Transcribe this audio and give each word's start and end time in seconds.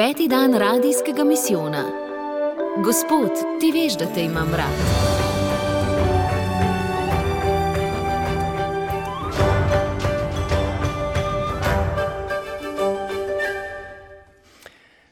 Peti 0.00 0.28
dan 0.28 0.54
radijskega 0.54 1.24
misijona. 1.24 1.84
Gospod, 2.84 3.30
ti 3.60 3.72
veš, 3.72 3.98
da 3.98 4.06
te 4.14 4.22
imam 4.24 4.54
rad. 4.54 4.76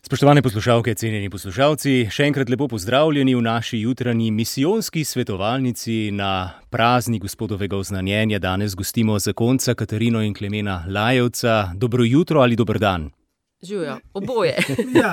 Spoštovane 0.02 0.42
poslušalke, 0.42 0.94
cenjeni 0.94 1.28
poslušalci, 1.30 2.08
še 2.10 2.24
enkrat 2.24 2.48
lepo 2.48 2.68
pozdravljeni 2.68 3.34
v 3.34 3.44
naši 3.44 3.82
jutranji 3.84 4.30
misijonski 4.30 5.04
svetovalnici 5.04 6.10
na 6.16 6.50
praznik 6.70 7.22
gospodovega 7.22 7.76
oznanjenja. 7.76 8.38
Danes 8.38 8.74
gostimo 8.74 9.18
zakonca 9.18 9.74
Katarino 9.74 10.24
in 10.24 10.34
Klemena 10.34 10.84
Lajevca. 10.88 11.72
Dobro 11.74 12.04
jutro 12.04 12.40
ali 12.40 12.56
dober 12.56 12.78
dan? 12.78 13.10
Živijo, 13.62 13.98
oboje. 14.14 14.56
ja, 15.00 15.12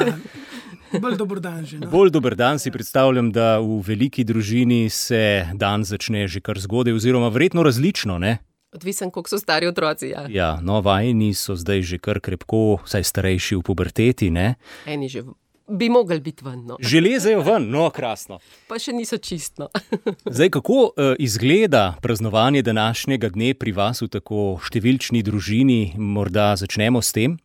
bolj 1.02 1.18
dober 1.18 1.40
dan 1.40 1.66
že. 1.66 1.80
No. 1.80 1.90
Bolj 1.90 2.12
dober 2.14 2.36
dan 2.36 2.60
si 2.60 2.72
predstavljam, 2.72 3.32
da 3.32 3.58
v 3.60 3.80
veliki 3.82 4.24
družini 4.24 4.90
se 4.90 5.48
dan 5.54 5.84
začne 5.84 6.28
že 6.28 6.42
kar 6.46 6.60
zgodaj, 6.60 6.94
oziroma 6.94 7.30
verjetno 7.34 7.64
različno, 7.64 8.20
ne? 8.20 8.38
Odvisen, 8.76 9.10
koliko 9.12 9.30
so 9.30 9.40
stari 9.40 9.68
otroci. 9.68 10.12
Ja, 10.14 10.28
Ja, 10.30 10.50
no, 10.62 10.82
vajeni 10.82 11.34
so 11.34 11.56
zdaj 11.56 11.82
že 11.82 11.98
kar 11.98 12.20
krepko, 12.20 12.84
vsaj 12.86 13.04
starejši 13.04 13.56
v 13.56 13.64
puberteti, 13.66 14.30
ne? 14.30 14.56
eni 14.86 15.10
že 15.10 15.24
bi 15.66 15.90
mogli 15.90 16.20
biti 16.22 16.46
ven, 16.46 16.62
no. 16.66 16.78
Že 16.80 17.02
lezejo 17.02 17.42
ven, 17.42 17.66
no, 17.72 17.90
krasno. 17.90 18.38
pa 18.70 18.78
še 18.78 18.94
niso 18.94 19.18
čistno. 19.18 19.72
Zdaj, 20.36 20.50
kako 20.54 20.94
uh, 20.94 21.16
izgleda 21.18 21.98
praznovanje 22.02 22.62
današnjega 22.62 23.30
dne 23.34 23.54
pri 23.58 23.74
vas 23.74 24.06
v 24.06 24.10
tako 24.14 24.60
številčni 24.62 25.24
družini? 25.26 25.98
Morda 25.98 26.54
začnemo 26.54 27.02
s 27.02 27.10
tem? 27.10 27.40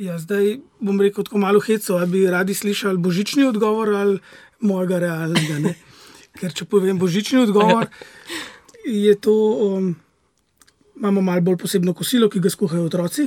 Ja, 0.00 0.16
zdaj 0.16 0.54
bom 0.78 0.96
rekel 0.96 1.24
tako 1.24 1.38
malo 1.38 1.60
heco, 1.60 1.94
ali 1.94 2.08
bi 2.08 2.26
radi 2.26 2.54
slišali 2.54 2.96
božični 2.98 3.44
odgovor 3.44 3.88
ali 3.90 4.18
mojega 4.60 4.98
realnega. 4.98 5.58
Ne? 5.60 5.74
Ker 6.38 6.52
če 6.52 6.64
povem 6.64 6.96
božični 6.96 7.40
odgovor, 7.40 7.90
je 8.82 9.12
to, 9.16 9.34
um, 9.58 9.90
imamo 10.96 11.20
malo 11.20 11.40
bolj 11.42 11.58
posebno 11.58 11.92
kosilo, 11.92 12.28
ki 12.28 12.40
ga 12.40 12.48
skuhajo 12.48 12.84
otroci. 12.84 13.26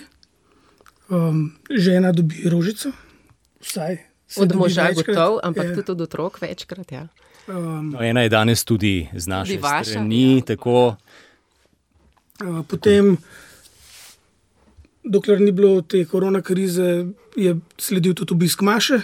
Um, 1.07 1.43
žena 1.69 2.09
dobi 2.11 2.41
rožico, 2.45 2.89
vsaj. 3.59 3.97
se 4.27 4.41
Od 4.41 4.55
moža 4.55 4.87
večkrat. 4.87 5.05
gotov, 5.07 5.39
ampak 5.43 5.65
Ja. 5.65 5.75
tudi 5.75 5.91
od 5.91 6.01
otrok 6.01 6.41
večkrat. 6.41 6.91
Ja. 6.91 7.07
Um, 7.45 7.91
No, 7.91 8.01
ena 8.01 8.21
je 8.21 8.29
danes 8.29 8.63
tudi 8.63 9.09
z 9.13 9.27
naše 9.27 9.51
Tudi 9.51 9.61
vaša, 9.61 9.83
strani, 9.91 10.37
ja. 10.37 10.45
tako 10.47 10.95
Uh, 12.41 12.65
Potem, 12.65 13.17
dokler 15.03 15.41
ni 15.41 15.51
bilo 15.51 15.81
te 15.81 16.05
korona 16.05 16.41
krize, 16.41 17.05
je 17.35 17.55
sledil 17.77 18.13
tudi 18.13 18.33
obisk 18.33 18.61
Maše, 18.61 19.01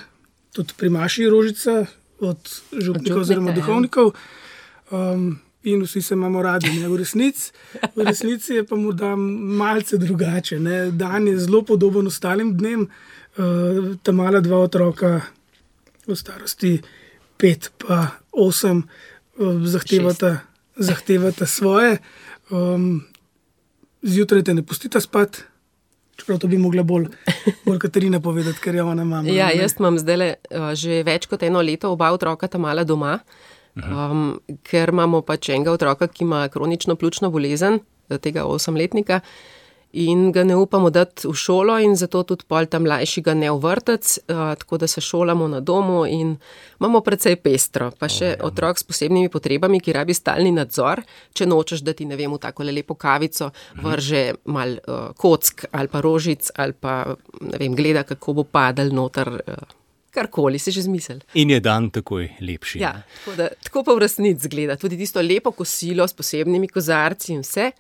tudi 0.54 0.74
pri 0.78 0.90
Maši 0.90 1.30
rožica 1.30 1.86
od 2.20 2.62
župnikov 2.72 3.22
oziroma 3.22 3.52
ja. 3.52 3.56
duhovnikov. 3.56 4.12
Um, 4.92 5.40
in 5.64 5.84
vsi 5.84 6.02
se 6.02 6.14
imamo 6.14 6.42
radi, 6.42 6.72
ne? 6.80 6.88
v 6.88 6.98
resnici. 6.98 7.52
V 7.96 8.06
resnici 8.06 8.54
je 8.54 8.64
pa 8.66 8.76
morda 8.76 9.16
malce 9.16 9.98
drugače. 9.98 10.60
Ne? 10.60 10.92
Dan 10.92 11.28
je 11.28 11.38
zelo 11.40 11.62
podoben 11.62 12.08
ostalim 12.08 12.58
dnem. 12.58 12.88
Uh, 13.38 13.96
ta 14.04 14.12
mala 14.12 14.40
dva 14.40 14.58
otroka 14.58 15.22
v 16.08 16.16
starosti 16.16 16.80
pet 17.38 17.72
pa 17.78 18.20
osem 18.32 18.84
uh, 19.38 19.62
zahtevata, 19.64 20.40
zahtevata 20.76 21.46
svoje. 21.46 22.00
Um, 22.50 23.06
zjutraj 24.02 24.44
te 24.44 24.54
ne 24.54 24.64
pustite 24.66 25.02
spat, 25.02 25.44
čeprav 26.20 26.40
to 26.44 26.50
bi 26.52 26.60
mogla 26.62 26.84
bolj, 26.84 27.08
bolj 27.66 27.80
Katarina 27.82 28.20
povedati, 28.24 28.62
ker 28.64 28.76
je 28.76 28.84
ona 28.84 29.04
mama. 29.04 29.30
Ja, 29.30 29.50
ne? 29.50 29.62
jaz 29.62 29.78
imam 29.80 30.00
zdaj 30.02 30.36
že 30.78 31.04
več 31.08 31.30
kot 31.32 31.44
eno 31.48 31.64
leto 31.66 31.94
oba 31.96 32.12
otroka 32.16 32.48
tam 32.52 32.68
mala 32.68 32.84
doma, 32.88 33.20
um, 33.80 34.34
ker 34.68 34.94
imamo 34.94 35.24
pač 35.26 35.52
enega 35.56 35.74
otroka, 35.76 36.10
ki 36.12 36.26
ima 36.28 36.44
kronično 36.52 36.98
pljučno 37.00 37.32
bolezen, 37.34 37.80
tega 38.22 38.46
osemletnika. 38.50 39.22
In 39.92 40.32
ga 40.32 40.44
ne 40.44 40.54
upamo 40.54 40.92
dati 40.94 41.26
v 41.28 41.34
šolo, 41.34 41.80
in 41.82 41.96
zato 41.98 42.22
tudi 42.24 42.46
pol 42.46 42.68
tam 42.70 42.84
mlajši 42.86 43.24
ga 43.26 43.34
ne 43.34 43.50
v 43.50 43.58
vrtec, 43.58 44.12
uh, 44.30 44.54
tako 44.62 44.78
da 44.78 44.88
se 44.88 45.02
šolamo 45.02 45.48
na 45.50 45.60
domu 45.66 46.04
in 46.06 46.36
imamo 46.78 47.02
precej 47.02 47.40
pestro. 47.42 47.90
Pa 47.98 48.06
še 48.06 48.36
oh, 48.38 48.52
otrok 48.52 48.78
s 48.78 48.86
posebnimi 48.86 49.32
potrebami, 49.34 49.80
ki 49.82 49.96
rabi 49.98 50.14
stalni 50.14 50.52
nadzor, 50.54 51.02
če 51.34 51.48
nočeš, 51.50 51.82
da 51.82 51.96
ti 51.98 52.06
ne 52.06 52.20
vem, 52.20 52.30
v 52.30 52.38
tako 52.38 52.68
lepo 52.70 52.94
kavico 52.94 53.50
vrže 53.82 54.24
mal 54.54 54.78
uh, 54.78 55.10
kock 55.18 55.66
ali 55.72 55.90
pa 55.90 56.02
rožic 56.06 56.52
ali 56.56 56.78
pa 56.78 57.02
ne 57.42 57.58
vem, 57.58 57.74
gleda, 57.74 58.06
kako 58.06 58.42
bo 58.42 58.46
padel 58.46 58.94
noter. 58.94 59.34
Uh, 59.42 59.78
Karkoli 60.10 60.58
si 60.58 60.74
že 60.74 60.82
zmislil. 60.86 61.22
in 61.34 61.50
je 61.50 61.60
dan 61.62 61.90
takoj 61.94 62.30
lepši. 62.42 62.80
Ja, 62.82 63.02
tako, 63.22 63.36
da, 63.38 63.50
tako 63.64 63.84
pa 63.86 63.94
v 63.94 64.06
resnici 64.06 64.46
zgleda. 64.46 64.78
Tudi 64.78 64.98
tisto 64.98 65.22
lepo 65.22 65.52
kosilo 65.52 66.06
s 66.06 66.14
posebnimi 66.14 66.68
kozarci 66.68 67.34
in 67.34 67.42
vse. 67.46 67.72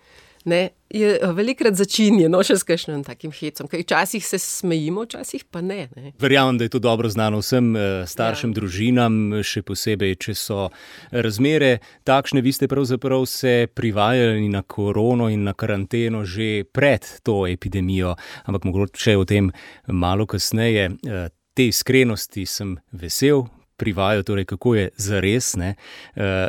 Ne, 0.49 0.69
je 0.89 1.19
eh, 1.21 1.31
velikrat 1.33 1.77
začinjeno 1.77 2.41
še 2.45 2.57
s 2.57 2.65
kakšnim 2.65 3.03
takim 3.05 3.33
hecom, 3.35 3.69
ker 3.69 3.83
včasih 3.83 4.25
se 4.25 4.39
smejimo, 4.41 5.05
včasih 5.05 5.45
pa 5.51 5.61
ne. 5.61 5.83
ne. 5.95 6.13
Verjamem, 6.21 6.57
da 6.57 6.65
je 6.65 6.73
to 6.73 6.81
dobro 6.81 7.09
znano 7.09 7.43
vsem 7.43 7.69
eh, 7.75 7.89
staršem, 8.09 8.53
ja. 8.53 8.57
družinam, 8.57 9.19
še 9.45 9.61
posebej, 9.67 10.17
če 10.25 10.35
so 10.38 10.69
razmere 11.11 11.77
takšne. 12.09 12.41
Vi 12.45 12.55
ste 12.55 12.69
pravzaprav 12.71 13.27
se 13.29 13.69
privajali 13.73 14.49
na 14.49 14.63
korono 14.65 15.29
in 15.29 15.45
na 15.45 15.53
karanteno 15.53 16.25
že 16.25 16.65
pred 16.65 17.05
to 17.23 17.43
epidemijo, 17.47 18.15
ampak 18.49 18.65
mogoče 18.65 19.17
o 19.17 19.27
tem 19.29 19.53
malo 19.88 20.25
kasneje. 20.29 20.89
Eh, 21.05 21.29
Te 21.59 21.65
iskrenosti 21.67 22.45
sem 22.47 22.77
vesel. 22.95 23.41
Privajo, 23.79 24.23
torej 24.28 24.45
kako 24.45 24.75
je 24.75 24.90
za 25.00 25.19
res. 25.23 25.53
E, 25.56 25.73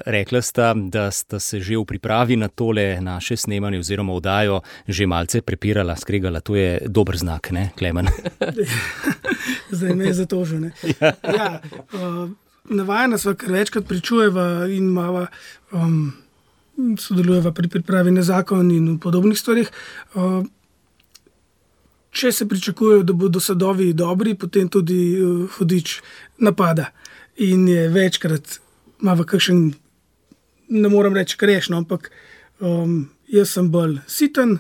rekla 0.07 0.43
sta, 0.43 0.75
da 0.75 1.11
sta 1.15 1.39
se 1.39 1.61
že 1.61 1.79
v 1.79 1.85
pripravi 1.87 2.37
na 2.37 2.49
tole 2.49 2.99
naše 3.01 3.37
snemanje 3.37 3.79
oziroma 3.79 4.13
oddajo 4.13 4.61
že 4.89 5.07
malce 5.07 5.41
prepirala, 5.43 5.97
skregala. 5.97 6.41
To 6.41 6.57
je 6.57 6.83
dober 6.87 7.17
znak, 7.17 7.51
ne, 7.51 7.71
Klemen? 7.79 8.11
Zdaj 9.71 9.95
me 9.95 10.05
je 10.11 10.15
zatožil. 10.15 10.61
Ja. 11.01 11.13
Ja, 11.25 11.61
uh, 11.95 12.31
navajena 12.65 13.19
smo, 13.19 13.35
ker 13.35 13.53
večkrat 13.53 13.87
pričujeva 13.89 14.67
in 14.67 14.91
imava, 14.91 15.27
um, 15.73 16.13
sodelujeva 16.99 17.53
pri 17.53 17.69
pripravi 17.69 18.11
na 18.11 18.23
zakon 18.23 18.71
in 18.71 18.99
podobnih 18.99 19.39
stvarih. 19.39 19.71
Uh, 20.15 20.43
če 22.11 22.33
se 22.33 22.49
pričakuje, 22.49 23.05
da 23.07 23.15
bodo 23.15 23.41
sadovi 23.41 23.93
dobri, 23.93 24.35
potem 24.35 24.69
tudi 24.69 24.99
uh, 25.23 25.47
hudič 25.57 26.01
napada. 26.39 26.91
In 27.41 27.69
je 27.69 27.89
večkrat, 27.89 28.59
ima 29.01 29.15
kakšen, 29.25 29.71
ne 30.69 30.89
morem 30.93 31.15
reči, 31.17 31.39
krešno, 31.41 31.79
ampak 31.81 32.11
um, 32.61 33.07
jaz 33.33 33.55
sem 33.57 33.71
bolj 33.73 33.97
siten. 34.09 34.59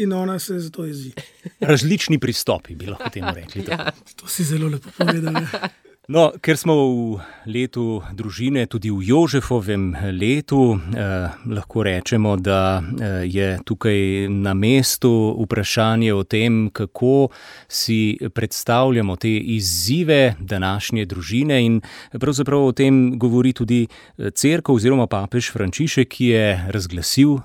In 0.00 0.12
ona 0.16 0.38
se 0.40 0.56
zato 0.58 0.86
jezi. 0.88 1.12
Različni 1.60 2.16
pristopi, 2.18 2.74
bi 2.74 2.88
lahko 2.88 3.10
temu 3.12 3.34
rekli. 3.36 3.66
Ja. 3.68 3.92
To 4.16 4.28
si 4.28 4.44
zelo 4.44 4.70
lepo 4.72 4.90
povedal. 4.96 5.36
Ja. 5.36 5.68
No, 6.10 6.32
ker 6.42 6.58
smo 6.58 6.74
v 6.74 7.20
letu 7.46 8.02
družine, 8.10 8.64
tudi 8.66 8.90
v 8.90 9.06
Jožefovem 9.06 9.94
letu, 10.10 10.74
eh, 10.74 11.30
lahko 11.46 11.84
rečemo, 11.86 12.34
da 12.42 12.82
eh, 12.82 13.22
je 13.30 13.60
tukaj 13.62 14.26
na 14.26 14.50
mestu 14.50 15.30
vprašanje 15.38 16.10
o 16.10 16.24
tem, 16.26 16.70
kako 16.74 17.30
si 17.68 18.18
predstavljamo 18.18 19.14
te 19.16 19.30
izzive 19.30 20.34
današnje 20.40 21.06
družine. 21.06 21.62
In 21.62 21.80
pravzaprav 22.18 22.66
o 22.66 22.72
tem 22.72 23.14
govori 23.18 23.52
tudi 23.52 23.86
crkva 24.18 24.74
oziroma 24.74 25.06
papež 25.06 25.52
Frančišek, 25.54 26.08
ki 26.08 26.26
je 26.34 26.66
razglasil 26.74 27.38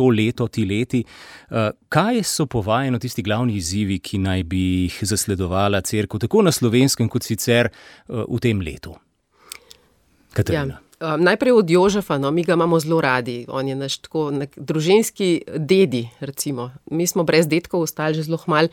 to 0.00 0.08
leto, 0.08 0.48
ti 0.48 0.64
leti. 0.64 1.04
Kaj 1.88 2.22
so 2.24 2.48
povajeno 2.50 2.98
tisti 2.98 3.22
glavni 3.26 3.58
izzivi, 3.60 4.00
ki 4.00 4.18
naj 4.24 4.44
bi 4.48 4.64
jih 4.86 5.00
zasledovala 5.12 5.82
crkva, 5.84 6.24
tako 6.24 6.44
na 6.48 6.52
slovenskem, 6.52 7.08
kot 7.12 7.28
sicer 7.28 7.68
v 8.08 8.40
tem 8.40 8.64
letu? 8.64 8.96
Katarina. 10.32 10.80
Ja. 10.80 11.16
Najprej 11.16 11.52
od 11.56 11.70
Jožefa, 11.70 12.18
no, 12.20 12.30
mi 12.30 12.44
ga 12.44 12.52
imamo 12.52 12.80
zelo 12.80 13.00
radi. 13.00 13.46
On 13.48 13.68
je 13.68 13.74
naš 13.76 13.98
tako 14.04 14.26
nek, 14.30 14.52
družinski 14.56 15.42
dedi. 15.56 16.04
Recimo. 16.20 16.70
Mi 16.90 17.06
smo 17.06 17.24
brez 17.24 17.48
detkov 17.48 17.88
ostali 17.88 18.14
že 18.14 18.26
zelo 18.28 18.38
mal 18.46 18.68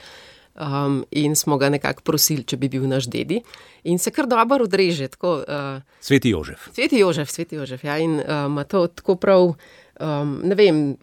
um, 0.60 1.06
in 1.12 1.36
smo 1.36 1.58
ga 1.58 1.70
nekako 1.70 2.04
prosili, 2.04 2.44
če 2.44 2.58
bi 2.58 2.70
bil 2.70 2.84
naš 2.88 3.08
dedi. 3.08 3.40
In 3.88 4.00
se 4.00 4.12
kar 4.12 4.28
dobro 4.28 4.68
odreže. 4.68 5.08
Tako, 5.08 5.38
uh, 5.48 5.82
sveti 6.02 6.36
Jožef. 6.36 6.68
Sveti 6.76 7.00
Jožef, 7.00 7.32
sveti 7.32 7.56
Jožef. 7.56 7.84
Ja, 7.84 7.98
in 7.98 8.20
ima 8.20 8.62
uh, 8.62 8.68
to 8.68 8.88
tako 8.88 9.16
prav, 9.16 9.54
um, 10.00 10.40
ne 10.44 10.56
vem. 10.56 10.98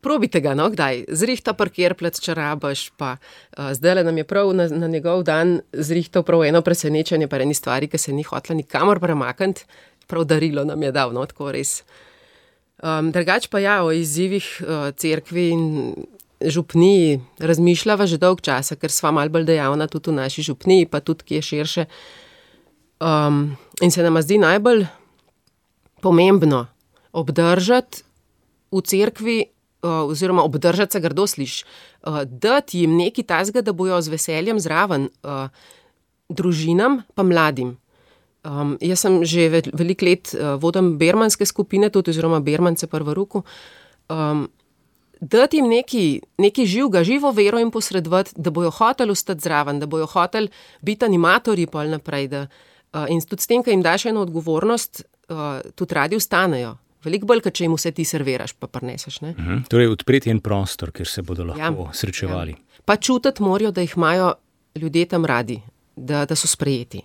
Probite 0.00 0.38
ga, 0.40 0.52
no, 0.54 0.68
kdaj, 0.70 1.08
zrihta 1.10 1.56
parkirplec, 1.58 2.20
če 2.22 2.36
rabaš. 2.38 2.88
Pa, 3.00 3.16
uh, 3.18 3.72
zdaj 3.74 4.04
nam 4.06 4.20
je 4.20 4.26
prav 4.28 4.52
na, 4.54 4.68
na 4.70 4.86
njegov 4.90 5.24
dan 5.26 5.58
zrihtal 5.72 6.22
prav 6.22 6.44
eno 6.46 6.62
presenečenje, 6.62 7.26
pa 7.26 7.40
eni 7.42 7.56
stvari, 7.56 7.90
ki 7.90 7.98
se 7.98 8.14
ni 8.14 8.22
hotla 8.26 8.54
nikamor 8.58 9.02
premakniti, 9.02 9.66
prav 10.06 10.28
darilo 10.30 10.62
nam 10.64 10.82
je 10.82 10.92
dal, 10.94 11.10
no, 11.16 11.26
tako 11.26 11.50
res. 11.56 11.82
Um, 12.78 13.10
drugač 13.10 13.50
pa 13.50 13.58
ja, 13.58 13.80
o 13.82 13.90
izzivih 13.90 14.46
uh, 14.62 14.90
cerkvi 14.94 15.48
in 15.50 15.66
župniji 16.38 17.18
razmišljava 17.42 18.06
že 18.06 18.20
dolg 18.22 18.40
časa, 18.40 18.78
ker 18.78 18.92
sva 18.94 19.10
mal 19.10 19.28
bolj 19.28 19.48
dejavna 19.50 19.88
tudi 19.90 20.12
v 20.12 20.18
naši 20.22 20.46
župniji, 20.46 20.86
pa 20.86 21.02
tudi 21.02 21.26
kje 21.26 21.42
širše. 21.42 21.86
Um, 23.02 23.56
in 23.82 23.90
se 23.90 24.02
nam 24.02 24.22
zdi 24.22 24.38
najbolj 24.38 24.86
pomembno 26.02 26.66
obdržati 27.12 28.02
v 28.70 28.82
cerkvi, 28.82 29.38
oziroma 29.82 30.42
obdržati 30.42 30.92
se 30.92 31.00
grdo 31.00 31.26
sliš, 31.26 31.62
uh, 31.62 32.22
dati 32.24 32.80
jim 32.80 32.96
nekaj 32.96 33.24
tasga, 33.24 33.62
da 33.62 33.72
bojo 33.72 34.00
z 34.02 34.08
veseljem 34.08 34.60
zraven 34.60 35.08
uh, 35.22 35.48
družinam, 36.28 37.02
pa 37.14 37.22
mladim. 37.22 37.76
Um, 38.44 38.76
jaz 38.80 39.02
sem 39.02 39.24
že 39.24 39.48
veliko 39.50 40.06
let 40.06 40.30
uh, 40.34 40.54
vodim 40.60 40.96
bermanske 40.98 41.46
skupine, 41.46 41.90
tudi 41.90 42.10
oziroma 42.10 42.40
bermance 42.40 42.86
prvo 42.86 43.14
ruku. 43.14 43.42
Um, 44.08 44.48
dati 45.20 45.58
jim 45.58 45.68
neki, 45.68 46.20
neki 46.38 46.66
živega, 46.66 47.02
živo 47.04 47.32
vero 47.32 47.58
in 47.58 47.70
posredovati, 47.70 48.32
da 48.36 48.50
bojo 48.50 48.70
hoteli 48.70 49.12
ostati 49.12 49.42
zraven, 49.42 49.80
da 49.80 49.86
bojo 49.86 50.06
hoteli 50.06 50.48
biti 50.80 51.04
animatorji 51.04 51.66
pol 51.66 51.90
naprej. 51.90 52.28
Da, 52.28 52.46
uh, 52.94 53.06
in 53.10 53.20
tudi 53.20 53.42
s 53.42 53.50
tem, 53.50 53.62
ki 53.62 53.74
jim 53.74 53.82
daš 53.82 54.06
eno 54.06 54.22
odgovornost, 54.22 55.02
uh, 55.28 55.60
tudi 55.74 55.94
radi 55.94 56.16
ustanejo. 56.16 56.76
Veliko 57.08 57.28
bolj, 57.30 57.46
če 57.48 57.64
jim 57.64 57.76
vse 57.76 57.92
ti 57.96 58.04
serviraš, 58.04 58.54
pa 58.60 58.68
preneseš. 58.68 59.22
Uh 59.22 59.28
mhm. 59.28 59.48
-huh. 59.48 59.68
Torej, 59.68 59.88
odpreti 59.88 60.30
en 60.30 60.40
prostor, 60.40 60.92
kjer 60.92 61.08
se 61.08 61.22
bodo 61.22 61.44
lahko 61.44 61.88
ja, 61.88 61.92
srečevali. 61.92 62.52
Ja. 62.52 62.82
Pa 62.84 62.96
čutiti 62.96 63.42
morajo, 63.42 63.70
da 63.70 63.80
jih 63.80 63.94
imajo 63.96 64.34
ljudje 64.74 65.06
tam 65.06 65.24
radi, 65.24 65.60
da, 65.96 66.24
da 66.24 66.34
so 66.34 66.46
sprejeti. 66.46 67.02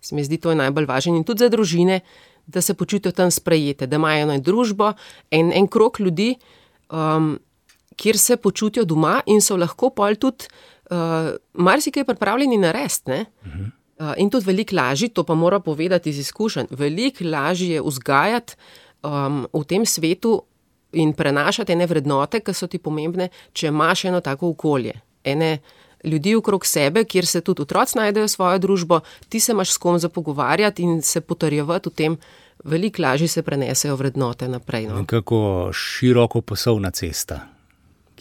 Se 0.00 0.14
mi 0.14 0.24
zdi, 0.24 0.36
to 0.36 0.50
je 0.50 0.56
najbolj 0.56 0.86
važno. 0.86 1.16
In 1.16 1.24
tudi 1.24 1.38
za 1.38 1.48
družine, 1.48 2.00
da 2.46 2.60
se 2.60 2.74
počutijo 2.74 3.12
tam 3.12 3.30
sprejete, 3.30 3.86
da 3.86 3.96
imajo 3.96 4.22
eno 4.22 4.38
družbo, 4.38 4.92
en, 5.30 5.52
en 5.52 5.66
krok 5.66 6.00
ljudi, 6.00 6.34
um, 6.92 7.38
kjer 7.96 8.18
se 8.18 8.36
počutijo 8.36 8.84
doma 8.84 9.20
in 9.26 9.40
so 9.40 9.56
lahko 9.56 9.90
pol 9.90 10.16
tudi 10.20 10.50
uh, 10.90 11.32
marsikaj 11.52 12.04
pripravljeni 12.04 12.58
narediti. 12.58 13.12
Uh 13.12 13.48
-huh. 13.48 13.70
uh, 13.98 14.14
in 14.16 14.30
tudi 14.30 14.46
veliko 14.46 14.76
lažje, 14.76 15.08
to 15.08 15.24
pa 15.24 15.34
mora 15.34 15.60
povedati 15.60 16.10
iz 16.10 16.18
izkušenj, 16.18 16.66
veliko 16.70 17.24
lažje 17.24 17.74
je 17.74 17.82
vzgajati 17.82 18.54
um, 19.04 19.44
v 19.52 19.64
tem 19.68 19.86
svetu 19.86 20.42
in 20.92 21.12
prenašati 21.12 21.72
ene 21.72 21.86
vrednote, 21.86 22.40
ki 22.40 22.54
so 22.54 22.66
ti 22.70 22.78
pomembne, 22.78 23.28
če 23.52 23.68
imaš 23.68 24.04
eno 24.10 24.20
tako 24.20 24.54
okolje. 24.54 24.94
Ene, 25.24 25.58
Ljudi 26.04 26.34
okrog 26.36 26.66
sebe, 26.68 27.06
kjer 27.08 27.24
se 27.26 27.40
tudi 27.40 27.62
otroci 27.62 27.96
najdejo 27.96 28.28
svojo 28.28 28.58
družbo, 28.60 28.98
ti 29.28 29.40
se 29.40 29.52
imaš 29.52 29.70
s 29.72 29.80
kom 29.80 29.96
za 29.98 30.08
pogovarjati 30.12 30.82
in 30.82 30.98
se 31.02 31.20
potrjevati 31.20 31.88
v 31.88 31.92
tem, 31.92 32.16
veliko 32.64 33.02
lažje 33.02 33.28
se 33.28 33.42
prenesejo 33.42 33.96
vrednote 33.96 34.48
naprej. 34.48 34.84
No. 34.86 35.06
Kako 35.06 35.70
široko 35.72 36.42
poslovna 36.44 36.90
cesta 36.90 37.40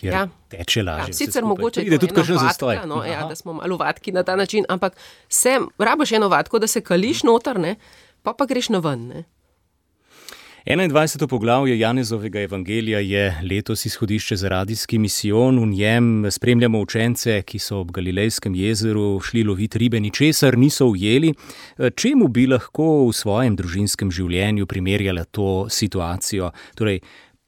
ja. 0.02 0.28
teče 0.50 0.84
lažje. 0.84 1.12
Ja, 1.12 1.14
sicer 1.14 1.46
mogoče 1.46 1.84
je 1.84 2.00
tudi 2.00 2.14
kakšen 2.14 2.40
zastoj. 2.40 2.80
No, 2.88 3.04
ja, 3.06 3.28
da 3.28 3.36
smo 3.36 3.54
malo 3.54 3.78
vatki 3.78 4.12
na 4.12 4.24
ta 4.24 4.36
način, 4.36 4.66
ampak 4.70 4.98
se 5.30 5.60
rabiš 5.78 6.12
eno 6.12 6.30
vatko, 6.30 6.60
da 6.60 6.68
se 6.68 6.82
kališ 6.82 7.24
noter, 7.24 7.60
ne, 7.60 7.76
pa 8.24 8.34
pa 8.34 8.46
greš 8.46 8.70
na 8.70 8.80
ven. 8.80 9.08
Ne. 9.08 9.24
21. 10.66 11.28
poglavje 11.28 11.80
Janezovega 11.80 12.40
evangelija 12.40 13.00
je 13.00 13.42
letos 13.50 13.86
izhodišče 13.86 14.36
za 14.36 14.50
radijski 14.50 14.98
misijon. 14.98 15.60
V 15.60 15.66
njem 15.66 16.32
spremljamo 16.32 16.80
učence, 16.80 17.42
ki 17.42 17.60
so 17.60 17.78
ob 17.78 17.92
Galilejskem 17.92 18.56
jezeru 18.56 19.20
šli 19.20 19.44
loviti 19.44 19.78
ribe, 19.78 20.00
ničesar 20.00 20.58
niso 20.58 20.86
ujeli. 20.86 21.34
Čemu 21.96 22.28
bi 22.28 22.48
lahko 22.48 23.08
v 23.08 23.12
svojem 23.14 23.58
družinskem 23.60 24.12
življenju 24.12 24.66
primerjala 24.66 25.24
to 25.24 25.68
situacijo? 25.70 26.52
Torej, 26.76 27.02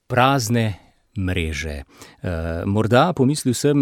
prazne 0.08 0.74
mreže. 1.18 1.78
Uh, 2.20 2.68
morda 2.68 3.14
pomislil 3.16 3.56
sem 3.56 3.80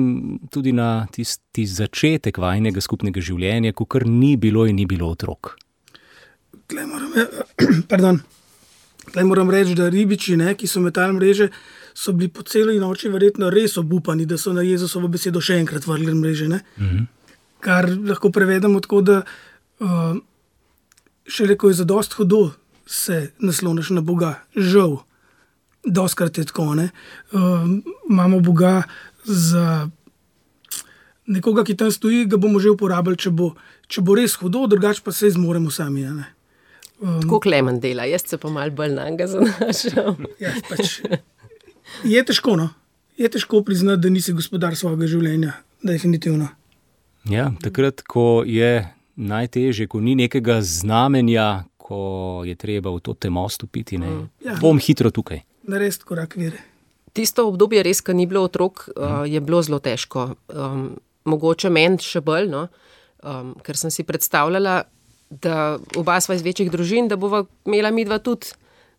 tudi 0.54 0.72
na 0.78 1.08
tisti 1.10 1.66
začetek 1.66 2.38
vajnega 2.38 2.86
skupnega 2.86 3.22
življenja, 3.22 3.74
ko 3.74 3.90
kar 3.90 4.06
ni 4.06 4.36
bilo 4.38 4.70
in 4.70 4.78
ni 4.78 4.86
bilo 4.86 5.10
otrok. 5.10 5.56
Tle 6.70 6.86
moram, 6.86 7.18
pardon, 7.92 8.22
tle 9.14 9.24
moram 9.24 9.52
reči, 9.54 9.76
da 9.78 9.90
ribiči, 9.90 10.38
ne, 10.38 10.56
ki 10.58 10.68
so 10.68 10.82
metali 10.82 11.14
mreže, 11.14 11.50
so 11.94 12.14
bili 12.18 12.32
po 12.34 12.42
celi 12.42 12.80
noči 12.82 13.12
verjetno 13.14 13.52
res 13.54 13.78
obupani, 13.78 14.26
da 14.26 14.38
so 14.38 14.54
na 14.54 14.66
Jezusovo 14.66 15.08
besedo 15.08 15.42
še 15.42 15.60
enkrat 15.62 15.86
vrgli 15.88 16.16
mreže. 16.18 16.46
Uh 16.46 16.84
mhm. 16.84 16.98
-huh. 16.98 17.06
Kar 17.64 17.88
lahko 17.90 18.30
prevedemo 18.30 18.80
tako, 18.80 19.02
da 19.02 19.22
uh, 19.80 20.18
še 21.28 21.46
reko 21.48 21.70
je 21.70 21.74
za 21.74 21.84
dost 21.84 22.14
hudo, 22.14 22.52
se 22.86 23.32
nasloniš 23.40 23.90
na 23.90 24.02
Boga, 24.02 24.44
žal. 24.56 24.98
Doskrat 25.86 26.38
je 26.38 26.46
tako. 26.46 26.64
Uh, 26.64 26.82
imamo 28.10 28.40
Boga 28.40 28.84
za 29.24 29.90
nekoga, 31.26 31.64
ki 31.64 31.78
tam 31.78 31.92
stoji, 31.92 32.26
ga 32.26 32.38
bomo 32.38 32.60
že 32.60 32.74
uporabljali, 32.74 33.18
če 33.18 33.32
bo, 33.32 33.54
če 33.88 34.02
bo 34.02 34.16
res 34.16 34.36
hudo, 34.36 34.68
drugače 34.68 35.02
pa 35.04 35.12
se 35.12 35.28
izmoremo 35.28 35.72
sami. 35.72 36.04
Um, 37.02 37.20
tako 37.22 37.40
klemen 37.44 37.80
dela, 37.84 38.06
jaz 38.08 38.26
se 38.28 38.38
pa 38.38 38.52
mal 38.54 38.72
bolj 38.72 38.94
na 38.96 39.10
njega 39.10 39.28
zanašam. 39.28 40.26
ja, 40.44 40.54
pač, 40.70 41.00
je 42.04 42.26
težko, 42.26 42.56
no? 42.60 42.70
je 43.18 43.30
težko 43.30 43.62
priznati, 43.64 44.02
da 44.02 44.10
nisi 44.10 44.34
gospodar 44.34 44.76
svojega 44.76 45.08
življenja, 45.08 45.54
definitivno. 45.84 46.48
Ja, 47.30 47.52
takrat, 47.64 48.02
ko 48.08 48.44
je 48.48 48.84
najtežje, 49.16 49.88
ko 49.88 50.02
ni 50.02 50.16
nekega 50.20 50.62
znamenja, 50.66 51.66
ko 51.78 52.42
je 52.48 52.56
treba 52.56 52.92
v 52.96 53.04
to 53.04 53.14
temo 53.14 53.46
stopiti, 53.50 54.00
mm. 54.00 54.22
ja. 54.46 54.58
bom 54.62 54.80
hitro 54.82 55.12
tukaj 55.14 55.44
narediti 55.64 56.06
korak 56.06 56.36
vire. 56.36 56.60
Tisto 57.14 57.46
obdobje, 57.48 57.84
res, 57.86 58.02
ki 58.02 58.16
ni 58.18 58.26
bilo 58.30 58.44
otrok, 58.48 58.88
uh, 58.90 59.24
je 59.30 59.42
bilo 59.42 59.62
zelo 59.62 59.80
težko. 59.84 60.34
Um, 60.50 60.96
mogoče 61.30 61.70
meni 61.70 62.02
še 62.02 62.24
bolj, 62.26 62.50
no? 62.52 62.68
um, 63.24 63.54
ker 63.64 63.78
sem 63.78 63.94
si 63.94 64.06
predstavljala, 64.08 64.82
da 65.42 65.78
oba 65.98 66.20
sva 66.22 66.36
iz 66.36 66.44
večjih 66.46 66.72
družin, 66.72 67.08
da 67.08 67.18
bova 67.18 67.44
imela 67.66 67.92
mi 67.92 68.06
dva 68.06 68.20
tudi 68.24 68.54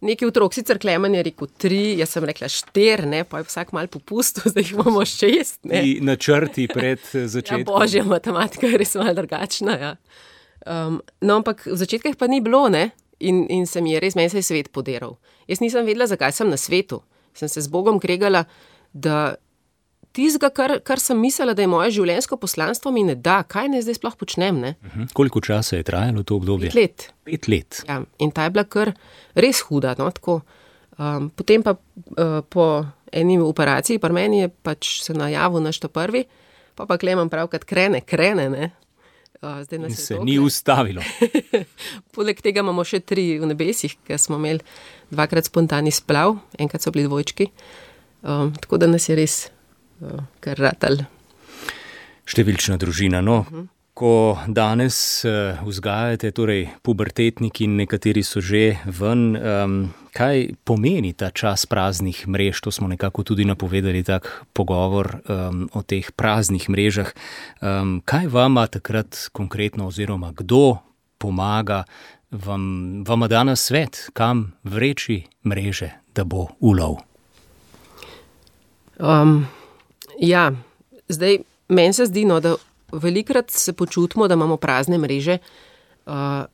nekaj 0.05 0.29
otrok. 0.29 0.55
Sicer 0.55 0.79
Klemen 0.79 1.15
je 1.15 1.23
rekel 1.29 1.51
tri, 1.59 1.83
jaz 1.99 2.15
sem 2.15 2.27
rekla 2.29 2.49
štiri, 2.53 3.09
ne? 3.11 3.23
pa 3.29 3.41
je 3.41 3.49
vsak 3.49 3.73
mal 3.77 3.89
popustil, 3.93 4.49
zdaj 4.53 4.67
jih 4.67 4.75
imamo 4.77 5.05
šest. 5.09 5.61
Na 6.05 6.17
črti 6.17 6.69
pred 6.73 7.01
eh, 7.15 7.29
začetkom. 7.37 7.65
Ja, 7.65 7.71
božja 7.71 8.05
matematika 8.09 8.69
je 8.71 8.81
res 8.81 8.95
malo 9.01 9.15
drugačna. 9.17 9.79
Ja. 9.81 9.95
Um, 10.65 11.01
no, 11.21 11.41
ampak 11.41 11.67
v 11.69 11.77
začetkih 11.77 12.17
pa 12.21 12.29
ni 12.31 12.41
bilo, 12.45 12.67
ne? 12.73 12.91
In, 13.25 13.45
in 13.53 13.67
se 13.69 13.81
mi 13.85 13.95
je 13.95 14.03
res, 14.03 14.17
meni 14.19 14.33
se 14.33 14.41
je 14.43 14.49
svet 14.49 14.73
podiral. 14.75 15.19
Jaz 15.49 15.61
nisem 15.63 15.87
vedela, 15.87 16.09
zakaj 16.11 16.35
sem 16.35 16.51
na 16.51 16.59
svetu. 16.61 17.03
Sem 17.37 17.49
se 17.51 17.63
z 17.65 17.71
Bogom 17.71 18.01
kregala, 18.01 18.45
da 18.93 19.37
tizga, 20.15 20.51
kar, 20.55 20.79
kar 20.87 21.03
sem 21.03 21.19
mislila, 21.21 21.55
da 21.57 21.65
je 21.65 21.71
moje 21.71 21.93
življenjsko 21.99 22.39
poslanstvo, 22.41 22.93
mi 22.95 23.05
ne 23.07 23.17
da, 23.19 23.41
kaj 23.51 23.71
naj 23.73 23.85
zdaj 23.87 23.99
sploh 23.99 24.17
počnem. 24.21 24.63
Uh 24.63 24.71
mhm. 24.71 25.03
-huh. 25.03 25.13
Koliko 25.13 25.41
časa 25.41 25.77
je 25.77 25.83
trajalo 25.83 26.23
to 26.23 26.37
obdobje? 26.37 26.71
Pet 26.71 26.75
let. 26.75 27.13
Pet 27.25 27.49
let. 27.49 27.83
Ja, 27.89 28.03
in 28.19 28.31
ta 28.31 28.45
je 28.45 28.51
bila 28.51 28.65
kar 28.65 28.93
res 29.35 29.61
huda. 29.61 29.95
No, 29.99 30.11
um, 30.99 31.31
potem 31.31 31.63
pa 31.63 31.71
uh, 31.71 32.41
po 32.49 32.87
eni 33.13 33.39
operaciji, 33.39 33.99
pa 33.99 34.09
meni 34.09 34.39
je 34.39 34.49
pač 34.49 35.03
se 35.03 35.15
najavil 35.15 35.63
naš 35.63 35.79
to 35.79 35.89
prvi, 35.89 36.25
pa 36.75 36.87
pa 36.87 36.99
klemam 36.99 37.29
pravkrat 37.29 37.65
krene, 37.65 38.01
krene, 38.01 38.51
ne, 38.51 38.71
Zdaj 39.63 39.91
se, 39.91 39.97
se 39.97 40.19
ni 40.19 40.39
ustavilo. 40.39 41.03
Poleg 42.15 42.41
tega 42.41 42.61
imamo 42.61 42.85
še 42.85 43.01
tri 43.01 43.39
v 43.39 43.47
nebesih, 43.47 43.97
ker 44.07 44.19
smo 44.19 44.39
imeli 44.41 44.61
dvakrat 45.11 45.45
spontani 45.45 45.91
splav, 45.93 46.39
enkrat 46.59 46.83
so 46.83 46.91
bili 46.91 47.05
dvojčki. 47.05 47.51
Um, 48.23 48.55
tako 48.57 48.79
da 48.81 48.87
nas 48.87 49.09
je 49.09 49.17
res 49.19 49.35
uh, 49.51 49.54
kar 50.41 50.59
ratal. 50.59 51.05
Številčna 52.25 52.79
družina. 52.81 53.21
No, 53.21 53.45
uh 53.45 53.51
mhm. 53.51 53.61
-huh 53.61 53.75
ko 53.95 54.39
danes 54.51 55.25
uh, 55.25 55.63
vzgajate, 55.63 56.35
torej 56.35 56.67
pubertetniki 56.83 57.65
in 57.65 57.79
nekateri 57.79 58.27
so 58.27 58.43
že 58.43 58.83
ven, 58.91 59.39
um, 59.39 59.75
kaj 60.11 60.59
pomeni 60.67 61.15
ta 61.15 61.31
čas 61.31 61.63
praznih 61.71 62.27
mrež? 62.27 62.59
To 62.67 62.75
smo 62.75 62.91
nekako 62.91 63.23
tudi 63.23 63.47
napovedali, 63.47 64.03
tak 64.03 64.27
pogovor 64.51 65.23
um, 65.31 65.71
o 65.71 65.87
teh 65.87 66.11
praznih 66.11 66.67
mrežah. 66.67 67.15
Um, 67.63 68.03
kaj 68.03 68.27
vama 68.27 68.67
takrat 68.67 69.31
konkretno, 69.31 69.87
oziroma 69.87 70.35
kdo 70.35 70.83
pomaga 71.19 71.87
vam, 72.35 73.07
vam 73.07 73.31
da 73.31 73.47
na 73.47 73.55
svet, 73.55 74.11
kam 74.13 74.59
vreči 74.67 75.23
mreže, 75.47 75.95
da 76.11 76.27
bo 76.27 76.51
ulov? 76.59 76.99
Um, 78.99 79.47
ja, 80.19 80.53
zdaj 81.09 81.39
meni 81.69 81.93
se 81.93 82.07
zdi, 82.07 82.25
no, 82.25 82.41
da 82.41 82.57
velikrat 82.93 83.51
se 83.51 83.73
počutimo, 83.73 84.29
da 84.29 84.35
imamo 84.35 84.57
prazne 84.57 84.99
mreže, 84.99 85.39
uh, 86.07 86.45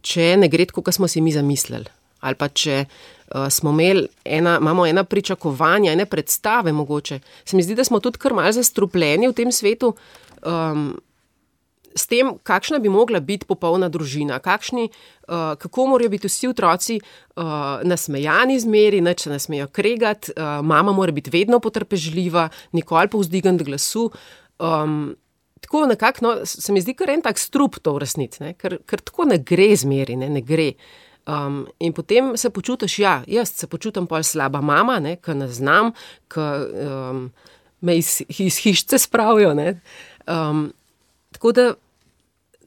če 0.00 0.36
ne 0.36 0.48
gre 0.48 0.66
tako, 0.68 0.82
kot 0.86 0.94
smo 0.94 1.08
si 1.08 1.20
mi 1.20 1.32
zamislili. 1.32 1.88
Ali 2.20 2.34
pa 2.34 2.48
če 2.48 2.84
uh, 2.84 3.46
imeli 3.62 4.08
ena, 4.24 4.56
imamo 4.60 4.86
ena 4.86 5.04
pričakovanja, 5.04 5.92
ene 5.92 6.06
predstave, 6.06 6.72
mogoče. 6.72 7.20
Se 7.44 7.56
mi 7.56 7.62
zdi, 7.62 7.76
da 7.78 7.84
smo 7.84 8.00
tudi 8.00 8.18
kar 8.18 8.34
malce 8.34 8.58
zastrupljeni 8.58 9.28
v 9.28 9.36
tem 9.38 9.52
svetu 9.52 9.92
um, 10.42 10.90
s 11.98 12.06
tem, 12.08 12.32
kakšna 12.42 12.78
bi 12.78 12.88
mogla 12.92 13.20
biti 13.20 13.46
popolna 13.46 13.88
družina, 13.92 14.38
kakšni, 14.42 14.88
uh, 14.88 15.54
kako 15.60 15.86
morajo 15.92 16.12
biti 16.14 16.30
vsi 16.30 16.48
otroci 16.48 16.98
uh, 17.00 17.44
nasmejani 17.82 18.58
zmeri, 18.60 19.02
se 19.18 19.30
ne 19.30 19.38
smejo 19.38 19.66
kregati, 19.66 20.32
uh, 20.36 20.64
mama 20.64 20.92
mora 20.92 21.12
biti 21.12 21.30
vedno 21.30 21.60
potrpežljiva, 21.60 22.48
nikoli 22.72 23.08
povzdigant 23.08 23.62
glasu. 23.62 24.10
Um, 24.58 25.16
tako 25.60 25.86
nekako, 25.86 26.24
no, 26.24 26.46
se 26.46 26.72
mi 26.72 26.80
zdi, 26.80 26.94
kar 26.94 27.10
en 27.10 27.22
tak 27.22 27.38
strup 27.38 27.80
to 27.82 27.92
v 27.96 28.04
resnici, 28.04 28.54
ker, 28.58 28.78
ker 28.86 29.02
tako 29.04 29.28
ne 29.28 29.38
gre 29.42 29.68
zmeri, 29.76 30.16
ne, 30.16 30.30
ne 30.32 30.42
gre. 30.42 30.72
Um, 31.28 31.66
in 31.78 31.92
potem 31.92 32.36
se 32.40 32.48
počutiš, 32.50 32.98
ja, 32.98 33.18
jaz 33.28 33.52
se 33.52 33.66
počutim 33.68 34.06
pa 34.08 34.22
slaba 34.22 34.62
mama, 34.64 34.96
ki 35.20 35.34
ne 35.36 35.48
znam, 35.52 35.92
ki 36.32 36.46
um, 36.88 37.26
me 37.84 37.98
iz, 37.98 38.22
iz 38.28 38.56
hišice 38.64 38.98
spravijo. 38.98 39.52
Um, 40.24 40.72
tako 41.32 41.52
da 41.52 41.66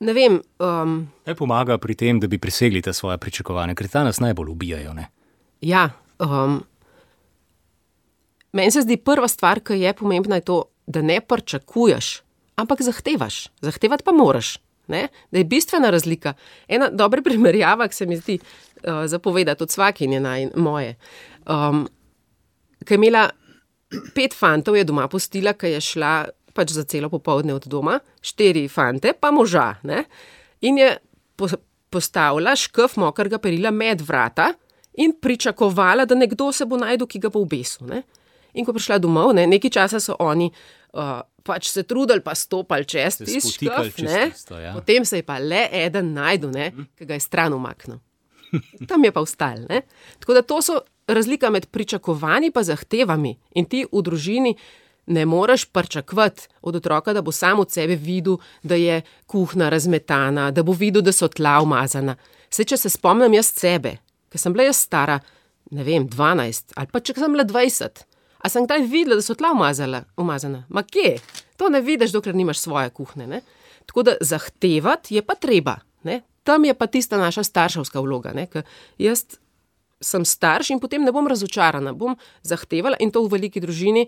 ne 0.02 0.14
vem. 0.18 0.40
Um, 0.60 0.96
Kaj 1.26 1.38
pomaga 1.40 1.78
pri 1.82 1.96
tem, 1.98 2.20
da 2.20 2.28
bi 2.28 2.40
presegli 2.42 2.82
ta 2.82 2.94
svoje 2.94 3.20
pričakovanja, 3.22 3.76
ker 3.78 3.90
ta 3.92 4.04
nas 4.08 4.20
najbolj 4.24 4.52
ubijajo? 4.52 4.96
Ne? 4.98 5.08
Ja. 5.62 5.90
Um, 6.20 6.60
meni 8.54 8.74
se 8.74 8.84
zdi 8.86 8.98
prva 8.98 9.30
stvar, 9.32 9.62
ki 9.66 9.80
je 9.82 9.94
pomembna, 9.98 10.42
je 10.42 10.48
to, 10.50 10.64
da 10.88 11.02
ne 11.06 11.22
pričakuješ, 11.22 12.12
ampak 12.62 12.82
zahtevaš. 12.82 13.46
Zahtevati 13.62 14.04
pa 14.04 14.12
moraš. 14.12 14.58
Ne? 14.92 15.08
Da 15.32 15.38
je 15.38 15.48
bistvena 15.48 15.90
razlika. 15.90 16.34
Ena 16.68 16.90
dobra 16.90 17.22
primerjava, 17.28 17.88
ki 17.88 17.96
se 17.96 18.06
mi 18.06 18.18
zdi 18.18 18.40
uh, 18.40 19.06
zapovedati 19.06 19.64
od 19.64 19.70
vsakinje 19.70 20.20
naj 20.20 20.50
moje. 20.56 20.96
Um, 21.46 21.86
ki 22.86 22.94
je 22.94 22.98
imela 22.98 23.30
pet 24.16 24.34
fantov, 24.34 24.76
je 24.76 24.84
doma 24.88 25.08
postila, 25.08 25.54
ki 25.54 25.76
je 25.76 25.82
šla 25.82 26.14
pač 26.54 26.74
za 26.76 26.84
celo 26.84 27.10
popoldne 27.10 27.56
od 27.56 27.68
doma, 27.68 28.00
štiri 28.22 28.68
fante, 28.72 29.14
pa 29.14 29.32
moža. 29.32 29.76
Ne? 29.84 30.06
In 30.68 30.78
je 30.78 30.96
po, 31.36 31.50
postavila 31.90 32.56
škaf 32.56 32.98
mokrega 33.02 33.40
perila 33.42 33.72
med 33.72 34.02
vrata 34.02 34.52
in 35.00 35.14
pričakovala, 35.22 36.06
da 36.06 36.16
nekdo 36.16 36.52
se 36.52 36.66
bo 36.66 36.80
najdel, 36.80 37.08
ki 37.08 37.20
ga 37.20 37.32
bo 37.32 37.44
obesil. 37.46 37.88
In 38.54 38.66
ko 38.66 38.74
je 38.74 38.80
prišla 38.80 39.00
domov, 39.00 39.34
ne, 39.36 39.48
nekaj 39.48 39.72
časa 39.72 40.02
so 40.04 40.18
oni. 40.20 40.52
Uh, 40.92 41.22
pač 41.48 41.70
se 41.72 41.84
trudili, 41.88 42.22
pa 42.22 42.36
stopili 42.36 42.86
čez 42.86 43.18
tisto, 43.24 43.66
ja. 44.60 44.74
potem 44.76 45.06
se 45.08 45.22
je 45.22 45.26
pa 45.26 45.40
le 45.40 45.70
en 45.72 46.14
najdel, 46.14 46.52
hm. 46.52 46.88
ki 47.00 47.08
ga 47.08 47.18
je 47.18 47.24
stran 47.24 47.56
umaknil. 47.56 48.02
Tam 48.90 49.04
je 49.04 49.12
pa 49.16 49.24
vstal. 49.24 49.64
Tako 50.20 50.34
da 50.36 50.42
to 50.42 50.60
so 50.62 50.82
razlika 51.08 51.50
med 51.50 51.68
pričakovanji 51.72 52.52
in 52.56 52.64
zahtevami. 52.64 53.38
In 53.56 53.66
ti 53.66 53.86
v 53.92 54.02
družini 54.02 54.56
ne 55.06 55.26
moreš 55.26 55.66
pričakovati 55.66 56.48
od 56.62 56.76
otroka, 56.76 57.14
da 57.14 57.22
bo 57.22 57.32
sam 57.32 57.60
od 57.60 57.72
sebe 57.72 57.96
videl, 57.96 58.38
da 58.64 58.76
je 58.76 59.02
kuhna 59.26 59.70
razmetana, 59.70 60.52
da 60.52 60.64
bo 60.64 60.72
videl, 60.72 61.02
da 61.02 61.12
so 61.12 61.28
tla 61.28 61.60
umazana. 61.62 62.16
Se, 62.50 62.64
če 62.64 62.78
se 62.78 62.90
spomnim 62.90 63.34
jaz 63.34 63.54
sebe, 63.56 63.98
ker 64.30 64.40
sem 64.40 64.54
bila 64.54 64.70
jaz 64.70 64.84
stara, 64.86 65.20
ne 65.72 65.84
vem, 65.84 66.08
12 66.10 66.76
ali 66.76 66.88
pa 66.92 67.00
če 67.00 67.16
sem 67.18 67.34
bila 67.34 67.46
20. 67.48 68.04
A 68.42 68.50
sem 68.50 68.66
kdaj 68.66 68.88
videla, 68.90 69.20
da 69.20 69.26
so 69.26 69.36
tla 69.38 69.52
umazala, 69.54 70.04
umazana? 70.18 70.64
Ma 70.70 70.84
kje? 70.84 71.20
To 71.62 71.70
ne 71.70 71.82
vidiš, 71.86 72.14
dokler 72.16 72.36
nimaš 72.36 72.64
svoje 72.64 72.90
kuhne. 72.90 73.28
Ne? 73.28 73.42
Tako 73.86 74.04
da 74.04 74.16
zahtevati 74.22 75.16
je 75.16 75.22
pa 75.22 75.36
treba. 75.36 75.78
Ne? 76.04 76.22
Tam 76.44 76.66
je 76.66 76.74
pa 76.74 76.88
tista 76.88 77.18
naša 77.22 77.44
starševska 77.44 78.02
vloga. 78.02 78.34
Jaz 78.98 79.26
sem 80.02 80.26
starš 80.26 80.74
in 80.74 80.82
potem 80.82 81.06
ne 81.06 81.14
bom 81.14 81.28
razočarana, 81.30 81.94
bom 81.94 82.18
zahtevala 82.42 82.98
in 83.00 83.12
to 83.14 83.22
v 83.22 83.36
veliki 83.36 83.62
družini 83.62 84.08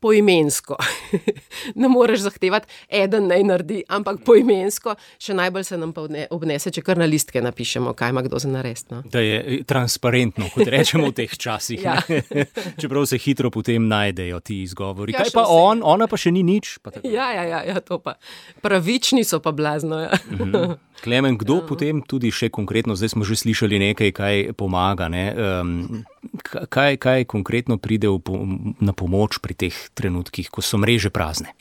poimensko. 0.00 0.76
ne 1.80 1.88
moreš 1.88 2.24
zahtevati, 2.26 2.68
eden 2.88 3.28
naj 3.30 3.44
naredi, 3.44 3.80
ampak 3.88 4.22
poimensko, 4.26 4.94
še 5.20 5.36
najbolj 5.36 5.66
se 5.68 5.78
nam 5.80 5.92
pa 5.96 6.06
obnese, 6.34 6.72
če 6.74 6.84
kar 6.84 7.00
na 7.00 7.08
listke 7.10 7.42
napišemo, 7.44 7.92
kaj 7.96 8.14
ima 8.14 8.24
kdo 8.26 8.40
za 8.40 8.50
narediti. 8.50 8.88
No. 8.94 9.02
Da 9.12 9.22
je 9.24 9.40
eh, 9.40 9.64
transparentno, 9.68 10.48
kot 10.54 10.70
rečemo 10.74 11.10
v 11.10 11.16
teh 11.22 11.36
časih. 11.36 11.84
ja. 11.84 11.98
Čeprav 12.80 13.06
se 13.10 13.20
hitro 13.20 13.52
potem 13.52 13.88
najdejo 13.88 14.40
ti 14.40 14.62
izgovori. 14.64 15.14
Ja, 15.14 15.24
kaj 15.24 15.34
pa 15.36 15.46
vse. 15.46 15.58
on, 15.70 15.84
ona 15.84 16.08
pa 16.10 16.20
še 16.20 16.32
ni 16.34 16.44
nič. 16.46 16.78
Ja, 17.04 17.30
ja, 17.36 17.44
ja, 17.44 17.64
ja, 17.68 17.80
to 17.84 18.00
pa. 18.02 18.16
Pravični 18.64 19.24
so 19.24 19.42
pa 19.44 19.52
blazno. 19.52 20.00
Ja. 20.06 20.16
Mhm. 20.32 20.78
Klemen, 21.00 21.38
kdo 21.40 21.62
ja. 21.62 21.64
potem 21.64 22.02
tudi 22.04 22.28
še 22.28 22.50
konkretno, 22.52 22.92
zdaj 22.92 23.16
smo 23.16 23.24
že 23.24 23.40
slišali 23.40 23.80
nekaj, 23.80 24.10
kaj 24.12 24.36
pomaga. 24.52 25.08
Ne? 25.08 25.32
Um, 25.32 26.04
kaj, 26.44 27.00
kaj 27.00 27.24
konkretno 27.24 27.80
pride 27.80 28.10
po, 28.20 28.36
na 28.84 28.92
pomoč 28.92 29.40
pri 29.40 29.56
teh 29.56 29.76
trenutkih, 29.94 30.50
ko 30.50 30.62
so 30.62 30.78
mreže 30.78 31.10
prazne? 31.10 31.54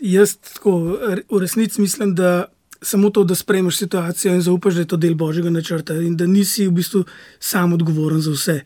Jaz 0.00 0.36
tako, 0.36 0.96
v 1.30 1.40
resnici 1.40 1.80
mislim, 1.80 2.14
da 2.14 2.48
samo 2.82 3.10
to, 3.10 3.24
da 3.24 3.34
sprejmeš 3.34 3.78
situacijo 3.78 4.34
in 4.34 4.42
zaupaš, 4.42 4.74
da 4.74 4.80
je 4.80 4.88
to 4.88 4.96
del 4.96 5.14
božjega 5.14 5.50
načrta 5.50 5.94
in 5.94 6.16
da 6.16 6.26
nisi 6.26 6.66
v 6.66 6.76
bistvu 6.80 7.04
sam 7.38 7.72
odgovoren 7.76 8.20
za 8.20 8.32
vse. 8.32 8.60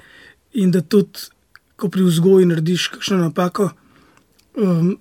In 0.54 0.70
da 0.70 0.80
tudi, 0.80 1.26
ko 1.76 1.88
pri 1.90 2.04
vzgoju 2.06 2.46
narediš 2.46 2.86
kakšno 2.94 3.18
napako, 3.18 3.70
um, 4.54 4.94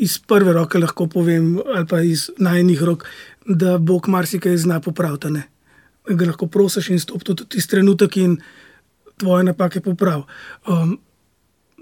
iz 0.00 0.18
prve 0.18 0.52
roke 0.52 0.78
lahko 0.78 1.06
povem, 1.06 1.58
ali 1.74 1.86
pa 1.86 2.00
iz 2.00 2.30
najnih 2.38 2.82
rok, 2.82 3.04
da 3.46 3.78
Bog 3.78 4.08
marsikaj 4.08 4.56
zna 4.56 4.80
popraviti 4.80 5.44
ga 6.08 6.26
lahko 6.26 6.46
prosiš 6.46 6.90
in 6.90 7.00
stopi 7.00 7.24
tudi 7.24 7.46
tisti 7.48 7.76
trenutek 7.76 8.16
in 8.16 8.36
tvoje 9.16 9.44
napake 9.44 9.80
popravi. 9.80 10.22
Um, 10.68 10.98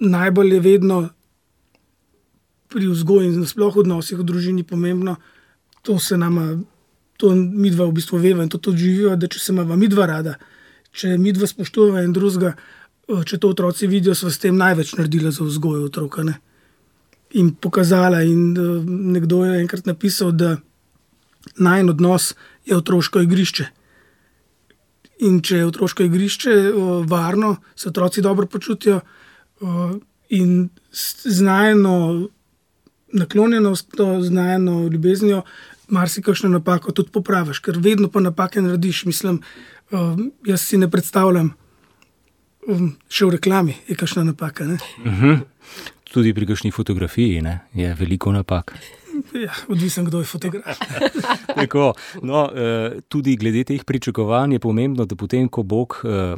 najbolj 0.03 0.55
je 0.55 0.61
vedno 0.61 1.09
pri 2.69 2.89
vzgoji 2.89 3.29
in 3.29 3.47
sploh 3.47 3.77
odnosih 3.77 4.19
v 4.19 4.27
družini 4.27 4.65
pomembno, 4.65 5.17
to 5.83 5.99
se 5.99 6.17
nama, 6.19 6.57
to 7.21 7.35
mi 7.35 7.71
dva 7.71 7.87
v 7.87 7.99
bistvu 7.99 8.19
veva 8.19 8.43
in 8.43 8.51
to 8.51 8.59
tudi 8.59 8.87
živijo, 8.87 9.17
da 9.17 9.29
če 9.29 9.39
se 9.39 9.53
ima 9.53 9.77
mi 9.77 9.89
dva 9.89 10.07
rada, 10.09 10.37
če 10.93 11.17
mi 11.19 11.33
dva 11.33 11.47
spoštujeva 11.47 12.03
in 12.07 12.15
drugega, 12.17 12.55
uh, 13.09 13.23
če 13.25 13.39
to 13.39 13.53
otroci 13.53 13.91
vidijo, 13.91 14.15
so 14.17 14.31
s 14.31 14.41
tem 14.43 14.57
največ 14.57 14.97
naredili 14.99 15.33
za 15.33 15.45
vzgojo 15.45 15.87
otroka. 15.91 16.25
Ne? 16.27 16.39
In 17.39 17.53
pokazala, 17.55 18.23
in 18.25 18.57
uh, 18.57 18.83
nekdo 18.87 19.45
je 19.45 19.61
enkrat 19.61 19.87
napisal, 19.87 20.33
da 20.33 20.57
naj 21.59 21.81
en 21.81 21.93
odnos 21.93 22.33
je 22.65 22.77
otroško 22.77 23.23
igrišče. 23.27 23.67
In 25.27 25.41
če 25.45 25.61
je 25.61 25.67
otroško 25.67 26.07
igrišče 26.07 26.55
varno, 27.07 27.57
se 27.79 27.91
otroci 27.91 28.23
dobro 28.23 28.47
počutijo 28.47 29.01
in 30.29 30.69
znajeno 31.25 32.29
naklonjenostjo, 33.13 34.23
znajeno 34.23 34.89
ljubeznijo, 34.89 35.43
marsikajšno 35.89 36.49
napako 36.49 36.93
tudi 36.93 37.11
popraviš, 37.11 37.59
ker 37.59 37.79
vedno 37.79 38.09
pa 38.09 38.21
napake 38.21 38.61
narediš. 38.61 39.05
Mislim, 39.05 39.41
jaz 40.47 40.61
si 40.61 40.79
ne 40.79 40.91
predstavljam, 40.91 41.53
še 43.09 43.27
v 43.27 43.37
reklami 43.37 43.77
je 43.89 43.97
kakšna 43.97 44.25
napaka. 44.25 44.65
Uh 44.65 45.07
mhm. 45.07 45.25
-huh. 45.25 45.41
Tudi 46.13 46.35
pri 46.35 46.47
kakšni 46.47 46.71
fotografiji 46.71 47.41
ne? 47.43 47.61
je 47.75 47.95
veliko 47.95 48.33
napak. 48.33 48.75
Ja, 49.35 49.53
odvisen, 49.69 50.05
kdo 50.05 50.19
je 50.19 50.25
fotograf. 50.25 50.79
Tako, 51.61 51.93
no, 52.23 52.51
eh, 52.55 53.01
tudi 53.09 53.37
glede 53.37 53.65
teh 53.65 53.85
pričakovanj 53.85 54.53
je 54.53 54.59
pomembno, 54.59 55.05
da 55.05 55.17
potem, 55.17 55.49
ko 55.49 55.63
Bog 55.63 56.01
eh, 56.05 56.37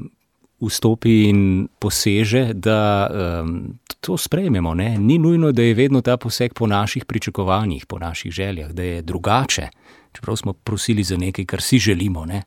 vstopi 0.67 1.29
in 1.29 1.69
poseže, 1.79 2.53
da 2.55 3.09
eh, 3.11 3.45
to 4.01 4.17
sprejmemo. 4.17 4.75
Ne? 4.75 4.99
Ni 4.99 5.19
nujno, 5.19 5.53
da 5.53 5.63
je 5.63 5.75
vedno 5.75 6.01
ta 6.01 6.17
poseg 6.17 6.55
po 6.55 6.67
naših 6.67 7.05
pričakovanjih, 7.05 7.87
po 7.87 7.99
naših 7.99 8.33
željah, 8.33 8.73
da 8.73 8.83
je 8.83 9.03
drugače. 9.03 9.69
Čeprav 10.13 10.37
smo 10.37 10.53
prosili 10.53 11.05
za 11.05 11.17
nekaj, 11.17 11.45
kar 11.45 11.63
si 11.63 11.79
želimo. 11.79 12.27
Ne? 12.27 12.43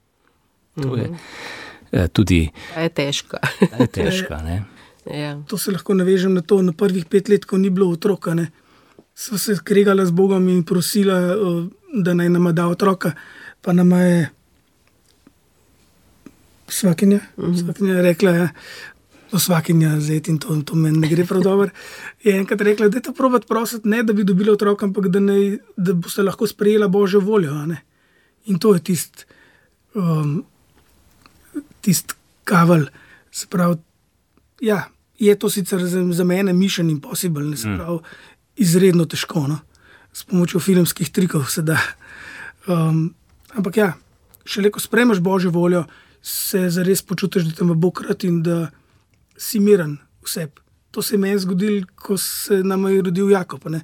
To 0.81 0.95
je 0.95 1.03
mhm. 1.03 2.05
tudi. 2.13 2.49
To 2.73 2.79
je 2.79 2.89
težko. 2.89 3.37
Je 3.79 3.87
težko 3.87 4.33
ja. 5.23 5.41
To 5.47 5.57
se 5.57 5.71
lahko 5.71 5.93
navežem 5.93 6.33
na 6.33 6.41
to, 6.41 6.61
na 6.61 6.71
prvih 6.71 7.05
pet 7.05 7.29
let, 7.29 7.45
ko 7.45 7.57
ni 7.57 7.69
bilo 7.69 7.89
otroka. 7.89 8.33
Ne? 8.33 8.47
so 9.17 9.37
se 9.37 9.55
skregali 9.55 10.05
z 10.05 10.11
Bogom 10.11 10.49
in 10.49 10.63
prosili, 10.63 11.11
da 11.93 12.13
naj 12.13 12.29
nam 12.29 12.55
da 12.55 12.67
otroka. 12.67 13.11
Pa 13.61 13.73
nam 13.73 13.91
je 13.91 14.29
svakinja, 16.67 17.19
mhm. 17.37 17.55
svakinja 17.55 18.01
rekla, 18.01 18.31
da 18.31 18.37
ja, 18.37 18.49
je 19.33 19.39
svakinja 19.39 19.99
zet 19.99 20.27
in 20.27 20.39
to, 20.39 20.55
to 20.65 20.75
meni 20.75 20.99
ne 20.99 21.09
gre 21.09 21.25
prav 21.25 21.41
dobro. 21.43 21.69
Je 22.23 22.37
enkrat 22.37 22.61
rekla, 22.61 22.87
da 22.87 22.97
je 22.97 23.07
to 23.09 23.13
provat 23.13 23.47
prositi, 23.47 23.89
ne 23.89 24.03
da 24.03 24.13
bi 24.13 24.23
dobila 24.23 24.53
otroka, 24.53 24.85
ampak 24.85 25.07
da, 25.07 25.19
ne, 25.19 25.57
da 25.77 25.93
bo 25.93 26.09
se 26.09 26.23
lahko 26.23 26.47
sprejela 26.47 26.87
Božjo 26.87 27.19
voljo. 27.19 27.55
In 28.45 28.59
to 28.59 28.73
je 28.73 28.83
tisti 28.83 29.25
um, 29.95 30.45
tist 31.81 32.15
kaval. 32.43 32.87
Pravi, 33.49 33.75
ja, 34.61 34.87
je 35.19 35.35
to 35.35 35.49
sicer 35.49 35.83
za, 35.85 36.01
za 36.11 36.23
mene 36.23 36.53
mišljen 36.53 36.89
in 36.89 37.01
poseben, 37.01 37.57
se 37.57 37.69
mm. 37.69 37.77
pravi. 37.77 37.97
Mm 37.97 38.35
izredno 38.57 39.05
težko, 39.05 39.45
no? 39.47 39.59
s 40.13 40.25
pomočjo 40.25 40.59
filmskih 40.59 41.09
trikov 41.13 41.45
se 41.45 41.61
da. 41.61 41.77
Um, 42.67 43.13
ampak 43.53 43.77
ja, 43.77 43.91
šele 44.49 44.71
ko 44.73 44.81
spremeš 44.81 45.21
božjo 45.21 45.51
voljo, 45.53 45.83
se 46.27 46.65
zares 46.69 47.01
počutiš, 47.07 47.47
da 47.47 47.55
te 47.55 47.63
ima 47.63 47.73
Bog 47.73 48.01
rad 48.03 48.23
in 48.27 48.41
da 48.43 48.67
si 49.37 49.59
miren 49.63 49.97
vse. 50.25 50.49
To 50.91 51.01
se 51.01 51.15
je 51.15 51.19
meni 51.19 51.39
zgodilo, 51.39 51.85
ko 51.95 52.17
se 52.17 52.63
nam 52.63 52.87
je 52.89 53.01
rodil 53.01 53.31
Jakob. 53.31 53.69
Ne? 53.71 53.81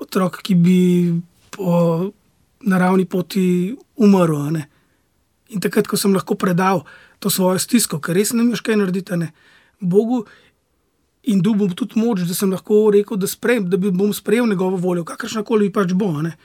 otrok, 0.00 0.40
ki 0.42 0.54
bi 0.56 0.80
po 1.50 2.10
naravni 2.66 3.04
poti 3.04 3.76
umrl. 4.00 4.60
In 5.50 5.62
takrat, 5.62 5.88
ko 5.90 5.98
sem 5.98 6.14
lahko 6.14 6.36
predal 6.38 6.84
to 7.20 7.30
svojo 7.30 7.60
stisko, 7.60 8.00
ker 8.00 8.16
res 8.16 8.32
ne 8.32 8.46
moreš 8.46 8.62
kaj 8.64 8.78
narediti, 8.80 9.18
ne, 9.20 9.32
Bogu 9.80 10.24
in 11.28 11.40
dubom 11.44 11.72
tudi 11.76 12.00
moč, 12.00 12.22
da 12.28 12.36
sem 12.36 12.52
lahko 12.52 12.86
rekel, 12.94 13.18
da, 13.20 13.28
sprem, 13.28 13.66
da 13.68 13.76
bom 13.76 14.12
sprejel 14.16 14.48
njegovo 14.48 14.78
voljo, 14.80 15.04
kakršna 15.08 15.42
koli 15.44 15.68
pač 15.72 15.92
bo. 15.96 16.12
Ne. 16.24 16.36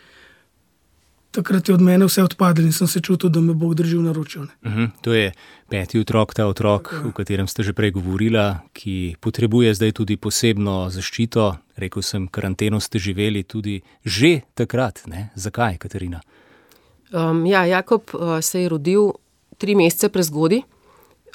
Takrat 1.35 1.67
je 1.69 1.75
od 1.75 1.81
mene 1.81 2.05
vse 2.05 2.23
odpadlo 2.23 2.63
in 2.63 2.71
sem 2.71 2.87
se 2.87 3.01
čutil, 3.03 3.29
da 3.29 3.41
me 3.43 3.53
bo 3.53 3.73
držal 3.73 4.01
na 4.01 4.11
ročju. 4.11 4.41
Uh 4.41 4.71
mhm, 4.71 4.79
-huh, 4.79 4.89
to 5.01 5.13
je 5.13 5.31
peti 5.69 5.99
otrok, 5.99 6.33
ta 6.33 6.45
otrok, 6.45 6.89
Tako. 6.89 7.09
o 7.09 7.11
katerem 7.11 7.47
ste 7.47 7.63
že 7.63 7.73
prej 7.73 7.91
govorili, 7.91 8.55
ki 8.73 9.15
potrebuje 9.19 9.73
zdaj 9.73 9.91
tudi 9.91 10.17
posebno 10.17 10.89
zaščito. 10.89 11.55
Rekl 11.75 11.99
sem, 12.01 12.27
karanteno 12.27 12.79
ste 12.79 12.99
živeli 12.99 13.43
tudi 13.43 13.81
že 14.05 14.41
takrat. 14.53 15.01
Ne? 15.07 15.29
Zakaj, 15.35 15.77
Katarina? 15.77 16.21
Um, 17.13 17.45
ja, 17.45 17.65
Jakob 17.65 18.03
uh, 18.13 18.39
se 18.41 18.61
je 18.61 18.69
rodil 18.69 19.11
tri 19.57 19.75
mesece 19.75 20.09
prezgodaj 20.09 20.61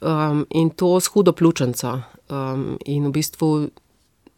um, 0.03 0.47
in 0.51 0.71
to 0.71 1.01
s 1.01 1.07
hudo 1.07 1.33
pljučnico. 1.33 2.03
Um, 2.29 2.79
in 2.87 3.07
v 3.07 3.11
bistvu 3.11 3.69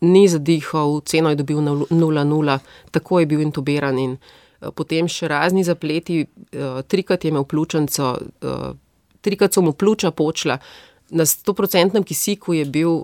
ni 0.01 0.29
zadihal, 0.29 1.01
ceno 1.05 1.29
je 1.31 1.37
dobil 1.37 1.57
0-0, 1.57 2.59
tako 2.91 3.21
je 3.21 3.27
bil 3.27 3.41
intubiran. 3.41 3.99
In, 3.99 4.11
uh, 4.11 4.42
potem 4.77 5.09
še 5.11 5.29
razni 5.29 5.65
zapleti, 5.67 6.23
uh, 6.25 6.83
trikrat 6.87 7.25
je 7.25 7.33
imel 7.33 7.45
pljučnico, 7.45 8.13
uh, 8.19 8.69
trikrat 9.21 9.55
so 9.55 9.63
mu 9.63 9.73
pljuča 9.73 10.11
počla, 10.11 10.59
na 11.13 11.27
100-odstotnem 11.29 12.05
kisiku 12.05 12.55
je 12.57 12.65
bil 12.65 13.03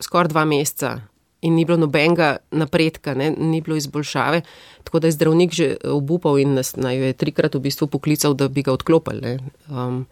skoraj 0.00 0.32
dva 0.32 0.44
meseca. 0.44 0.98
In 1.40 1.54
ni 1.56 1.64
bilo 1.64 1.78
nobenega 1.80 2.36
napredka, 2.52 3.14
ne? 3.16 3.30
ni 3.32 3.62
bilo 3.64 3.76
izboljšave. 3.76 4.42
Tako 4.84 5.00
da 5.00 5.08
je 5.08 5.16
zdravnik 5.16 5.54
že 5.56 5.76
obupal 5.88 6.38
in 6.38 6.52
nas 6.54 6.74
je 6.76 7.12
trikrat 7.16 7.54
v 7.54 7.64
bistvu 7.64 7.88
poklical, 7.88 8.34
da 8.34 8.48
bi 8.48 8.62
ga 8.62 8.74
odklopili. 8.76 9.38
Um, 9.72 10.04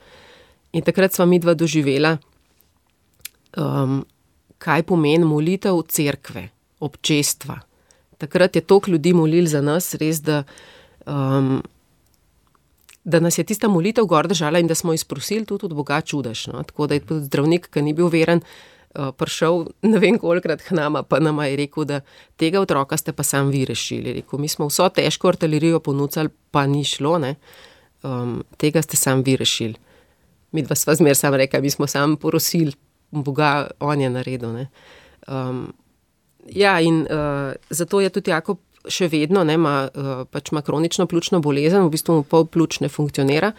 in 0.72 0.82
takrat 0.82 1.12
smo 1.12 1.26
mi 1.26 1.38
dva 1.38 1.52
doživela, 1.54 2.16
um, 3.56 4.06
kaj 4.58 4.82
pomeni 4.88 5.24
molitev 5.24 5.82
cerkve, 5.88 6.48
občestva. 6.80 7.60
Takrat 8.18 8.56
je 8.56 8.62
toliko 8.62 8.90
ljudi 8.90 9.12
molil 9.14 9.46
za 9.46 9.60
nas, 9.62 9.94
res, 9.94 10.20
da, 10.22 10.42
um, 11.06 11.62
da 13.04 13.20
nas 13.20 13.38
je 13.38 13.44
tista 13.44 13.68
molitev 13.68 14.06
gor 14.10 14.26
držala 14.28 14.58
in 14.58 14.66
da 14.66 14.74
smo 14.74 14.92
izprosili 14.92 15.46
tudi 15.46 15.66
od 15.66 15.74
Boga 15.74 16.00
čudež. 16.00 16.46
No? 16.46 16.62
Tako 16.62 16.86
da 16.86 16.98
je 16.98 17.06
tudi 17.06 17.24
zdravnik, 17.24 17.70
ki 17.70 17.82
ni 17.82 17.94
bil 17.94 18.10
veren, 18.10 18.42
uh, 18.42 19.12
prišel 19.14 19.68
ne 19.82 20.02
vem 20.02 20.18
kolikrat 20.18 20.62
k 20.66 20.74
nama, 20.74 21.02
pa 21.02 21.22
nam 21.22 21.38
je 21.46 21.56
rekel, 21.62 21.84
da 21.84 22.00
tega 22.36 22.60
otroka 22.60 22.96
ste 22.96 23.12
pa 23.12 23.22
sam 23.22 23.54
vi 23.54 23.64
rešili. 23.64 24.18
Rekel, 24.20 24.38
mi 24.38 24.48
smo 24.48 24.66
vso 24.66 24.88
težko 24.88 25.30
artilerijo 25.30 25.80
ponudili, 25.80 26.34
pa 26.50 26.66
ni 26.66 26.84
šlo, 26.84 27.20
um, 28.02 28.42
tega 28.56 28.82
ste 28.82 28.96
sam 28.96 29.22
vi 29.22 29.36
rešili. 29.36 29.78
Mi 30.52 30.62
dva 30.62 30.74
sva 30.74 30.94
zmer 30.94 31.16
sam 31.16 31.34
rekla, 31.34 31.60
mi 31.60 31.70
smo 31.70 31.86
sam 31.86 32.16
porosili 32.16 32.72
Boga, 33.10 33.70
on 33.80 34.00
je 34.00 34.10
naredil. 34.10 34.64
Um, 35.28 35.72
ja, 36.46 36.78
in 36.80 37.06
uh, 37.10 37.52
zato 37.70 38.00
je 38.00 38.10
tudi 38.10 38.30
Jakob 38.30 38.60
še 38.88 39.08
vedno, 39.12 39.42
ne, 39.44 39.58
ima, 39.58 39.88
uh, 39.88 40.24
pač 40.30 40.52
ima 40.52 40.62
kronično 40.64 41.06
pljučno 41.10 41.42
bolezen, 41.44 41.84
v 41.84 41.92
bistvu 41.92 42.20
mu 42.20 42.24
pol 42.26 42.46
pljuč 42.48 42.80
ne 42.84 42.88
funkcionira. 42.92 43.52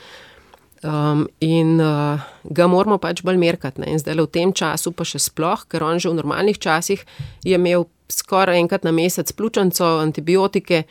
Um, 0.79 1.25
in 1.43 1.75
uh, 1.83 2.23
ga 2.47 2.67
moramo 2.71 2.97
pač 3.03 3.19
bolj 3.27 3.39
merkati. 3.41 3.83
In 3.83 3.99
zdaj 3.99 4.15
v 4.15 4.27
tem 4.31 4.53
času, 4.55 4.93
pa 4.95 5.03
še 5.03 5.19
sploh, 5.19 5.65
ker 5.67 5.83
on 5.83 5.99
že 5.99 6.07
v 6.07 6.19
normalnih 6.21 6.55
časih 6.55 7.03
je 7.43 7.57
imel 7.59 7.89
skoraj 8.09 8.57
enkrat 8.57 8.87
na 8.87 8.93
mesec 8.95 9.27
pljučnico, 9.35 9.99
antibiotike, 9.99 10.85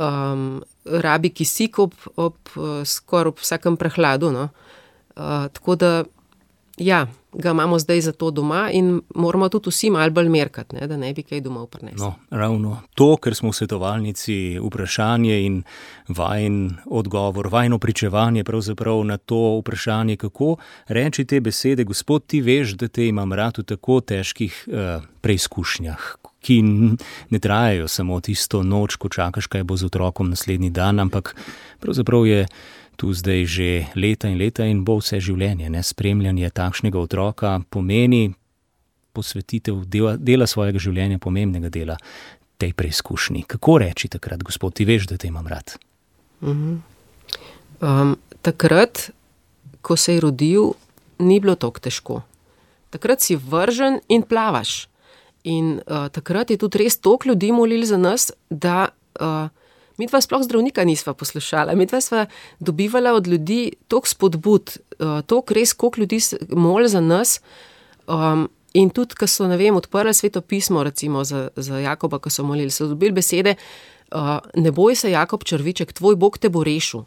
um, 0.00 0.62
rabi 0.88 1.30
kisik 1.30 1.78
ob, 1.78 1.92
ob, 2.16 2.40
ob 2.56 2.88
skoraj 2.88 3.36
vsakem 3.44 3.76
prehladu. 3.76 4.32
No. 4.32 4.48
Uh, 5.12 5.52
tako 5.52 5.76
da, 5.76 5.92
ja, 6.78 7.06
ga 7.32 7.50
imamo 7.50 7.78
zdaj 7.78 8.00
za 8.00 8.12
to 8.12 8.30
doma 8.30 8.70
in 8.72 9.00
moramo 9.14 9.48
tudi 9.48 9.70
vsi 9.70 9.90
malo 9.90 10.10
bolj 10.10 10.28
merkati, 10.28 10.76
ne, 10.76 10.86
da 10.86 10.96
ne 10.96 11.12
bi 11.12 11.22
kaj 11.22 11.40
domov 11.40 11.66
prinesli. 11.66 12.00
No, 12.00 12.14
ravno 12.30 12.80
to, 12.94 13.16
ker 13.16 13.34
smo 13.34 13.50
v 13.50 13.58
svetovalnici, 13.58 14.58
vprašanje 14.62 15.40
in 15.46 15.62
vajen 16.08 16.76
odgovor, 16.86 17.48
vajno 17.48 17.78
pričevanje 17.78 18.44
pravzaprav 18.44 19.04
na 19.04 19.16
to 19.16 19.58
vprašanje, 19.60 20.16
kako 20.16 20.56
reči 20.88 21.24
te 21.24 21.40
besede, 21.40 21.84
gospod, 21.84 22.26
ti 22.26 22.40
veš, 22.40 22.72
da 22.80 22.88
te 22.88 23.06
imam 23.06 23.32
rad 23.32 23.58
v 23.58 23.64
tako 23.64 24.00
težkih 24.00 24.64
uh, 24.66 25.04
preizkušnjah. 25.20 26.16
Ki 26.38 26.62
ne 27.30 27.38
trajajo 27.42 27.88
samo 27.88 28.20
tisto 28.20 28.62
noč, 28.62 28.96
ko 28.96 29.08
čakaš, 29.08 29.46
kaj 29.50 29.64
bo 29.66 29.76
z 29.76 29.90
otrokom 29.90 30.30
naslednji 30.30 30.70
dan, 30.70 31.00
ampak 31.00 31.34
pravzaprav 31.80 32.26
je 32.26 32.46
tu 32.98 33.14
zdaj 33.14 33.46
že 33.46 33.68
leta 33.94 34.26
in 34.26 34.38
leta 34.38 34.66
in 34.66 34.82
bo 34.82 34.98
vse 34.98 35.20
življenje. 35.22 35.70
Ne? 35.70 35.82
Spremljanje 35.86 36.50
takšnega 36.50 36.98
otroka 36.98 37.60
pomeni 37.70 38.34
posvetitev 39.14 39.84
dela, 39.86 40.16
dela 40.18 40.46
svojega 40.50 40.82
življenja, 40.82 41.22
pomembnega 41.22 41.70
dela 41.70 41.96
tej 42.58 42.74
preizkušnji. 42.74 43.44
Kako 43.46 43.78
reči 43.84 44.10
takrat, 44.10 44.42
gospod, 44.42 44.74
ti 44.74 44.86
veš, 44.88 45.06
da 45.12 45.16
te 45.16 45.30
imam 45.30 45.46
rad? 45.46 45.78
Uh 46.40 46.48
-huh. 46.48 46.78
um, 47.80 48.16
takrat, 48.42 49.10
ko 49.82 49.96
se 49.96 50.14
je 50.14 50.20
rodil, 50.20 50.74
ni 51.18 51.40
bilo 51.40 51.54
tako 51.54 51.80
težko. 51.80 52.22
Takrat 52.90 53.20
si 53.20 53.36
vržen 53.36 54.00
in 54.08 54.22
plavaš. 54.22 54.88
In 55.44 55.80
uh, 55.86 56.08
takrat 56.10 56.50
je 56.50 56.56
tudi 56.58 56.78
res 56.78 56.98
toliko 56.98 57.28
ljudi 57.28 57.52
molil 57.52 57.86
za 57.86 57.96
nas, 57.96 58.32
da 58.50 58.88
uh, 59.20 59.48
Mi 59.98 60.06
dva 60.06 60.20
sploh 60.22 60.44
zdravnika 60.46 60.84
nisva 60.86 61.12
poslušala, 61.14 61.74
mi 61.74 61.86
dva 61.86 61.98
sva 62.00 62.26
dobivala 62.60 63.12
od 63.18 63.26
ljudi 63.26 63.72
toliko 63.88 64.08
spodbud, 64.08 64.76
uh, 64.98 65.20
toliko 65.26 65.54
res, 65.54 65.72
koliko 65.72 66.00
ljudi 66.00 66.20
mol 66.54 66.86
za 66.86 67.00
nas. 67.00 67.40
Um, 68.06 68.46
in 68.78 68.90
tudi, 68.94 69.16
ko 69.18 69.26
so, 69.26 69.48
ne 69.50 69.56
vem, 69.58 69.76
odprli 69.76 70.14
sveto 70.14 70.40
pismo, 70.40 70.84
recimo 70.86 71.24
za, 71.24 71.48
za 71.56 71.80
Jakoba, 71.82 72.20
ko 72.22 72.30
so 72.30 72.44
molili, 72.46 72.70
so 72.70 72.86
dobili 72.86 73.12
besede, 73.12 73.56
uh, 74.14 74.36
ne 74.54 74.70
boj 74.72 74.94
se, 74.94 75.10
Jakob 75.10 75.42
Črviček, 75.44 75.92
tvoj 75.92 76.16
Bog 76.16 76.38
te 76.38 76.48
bo 76.48 76.62
rešil. 76.64 77.02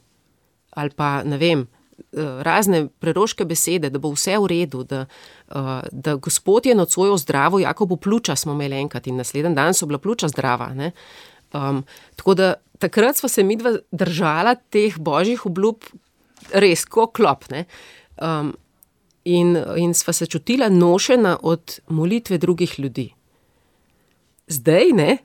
Ali 0.76 0.92
pa, 0.92 1.24
ne 1.24 1.40
vem, 1.40 1.64
uh, 1.64 2.42
razne 2.44 2.90
preroške 3.00 3.48
besede, 3.48 3.90
da 3.90 4.02
bo 4.04 4.12
vse 4.12 4.36
v 4.36 4.50
redu, 4.52 4.84
da, 4.84 5.06
da 5.92 6.16
Gospod 6.16 6.66
je 6.66 6.76
nocoj 6.76 7.16
zdravo, 7.24 7.60
Jakobu 7.60 7.96
pljuča 7.98 8.36
smo 8.36 8.52
imeli 8.52 8.82
enkrat 8.84 9.08
in 9.08 9.16
naslednji 9.16 9.56
dan 9.56 9.74
so 9.74 9.88
bila 9.88 10.00
pljuča 10.00 10.28
zdrava. 10.28 10.74
Um, 11.54 11.84
tako 12.16 12.34
da 12.34 12.54
takrat 12.82 13.22
smo 13.22 13.30
se 13.30 13.44
mi 13.44 13.56
dva 13.60 13.76
držala 13.92 14.56
teh 14.74 14.98
božjih 14.98 15.46
obljub, 15.46 15.86
res, 16.54 16.86
kot 16.90 17.14
klop. 17.16 17.46
Um, 18.18 18.54
in, 19.24 19.54
in 19.78 19.94
sva 19.98 20.14
se 20.14 20.26
čutila 20.26 20.70
nošena 20.70 21.38
od 21.44 21.80
molitve 21.88 22.42
drugih 22.42 22.80
ljudi. 22.80 23.12
Zdaj 24.52 24.92
ne, 24.98 25.18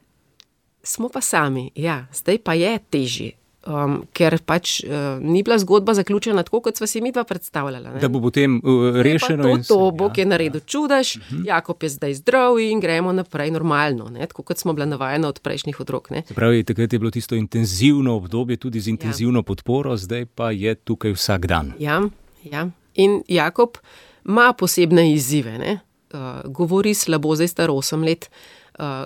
smo 0.83 1.09
pa 1.09 1.21
sami, 1.21 1.71
ja, 1.75 2.05
zdaj 2.15 2.39
pa 2.45 2.55
je 2.55 2.79
težje 2.91 3.33
um, 3.67 3.97
ker 4.15 4.39
pač 4.47 4.81
uh, 4.85 5.19
ni 5.21 5.43
bila 5.43 5.59
zgodba 5.59 5.95
zaključena 5.95 6.43
tako, 6.47 6.61
kot 6.61 6.79
smo 6.79 6.87
si 6.87 7.01
mi 7.01 7.13
dva 7.13 7.25
predstavljali. 7.25 8.01
Da 8.01 8.09
bo 8.09 8.21
potem 8.21 8.59
uh, 8.63 9.01
rešeno. 9.03 9.43
To, 9.43 9.63
to 9.69 9.91
Bog 9.91 10.19
ja. 10.19 10.23
je 10.23 10.27
naredil 10.27 10.61
čudež, 10.67 11.17
uh 11.17 11.23
mhm. 11.23 11.43
-huh. 11.43 11.47
Jakob 11.47 11.83
je 11.83 11.89
zdaj 11.89 12.15
zdrav 12.15 12.59
in 12.61 12.81
gremo 12.81 13.13
naprej 13.13 13.51
normalno, 13.51 14.09
ne? 14.09 14.27
tako 14.27 14.43
kot 14.43 14.59
smo 14.59 14.73
bili 14.73 14.87
navajeni 14.87 15.27
od 15.27 15.41
prejšnjih 15.41 15.81
otrok. 15.81 16.09
Pravi, 16.35 16.65
takrat 16.65 16.93
je 16.93 16.99
bilo 16.99 17.11
tisto 17.11 17.35
intenzivno 17.35 18.17
obdobje, 18.17 18.57
tudi 18.57 18.81
z 18.81 18.89
intenzivno 18.89 19.39
ja. 19.39 19.43
podporo, 19.43 19.97
zdaj 19.97 20.27
pa 20.27 20.51
je 20.51 20.75
tukaj 20.75 21.13
vsak 21.13 21.47
dan. 21.47 21.73
Ja, 21.79 22.03
ja. 22.43 22.69
in 22.95 23.23
Jakob 23.29 23.77
ima 24.25 24.53
posebne 24.53 25.13
izzive. 25.13 25.79
Uh, 26.13 26.51
govori 26.51 26.95
slabo, 26.95 27.35
zdaj 27.35 27.49
star 27.49 27.71
8 27.71 28.05
let 28.05 28.31
uh, 28.31 28.37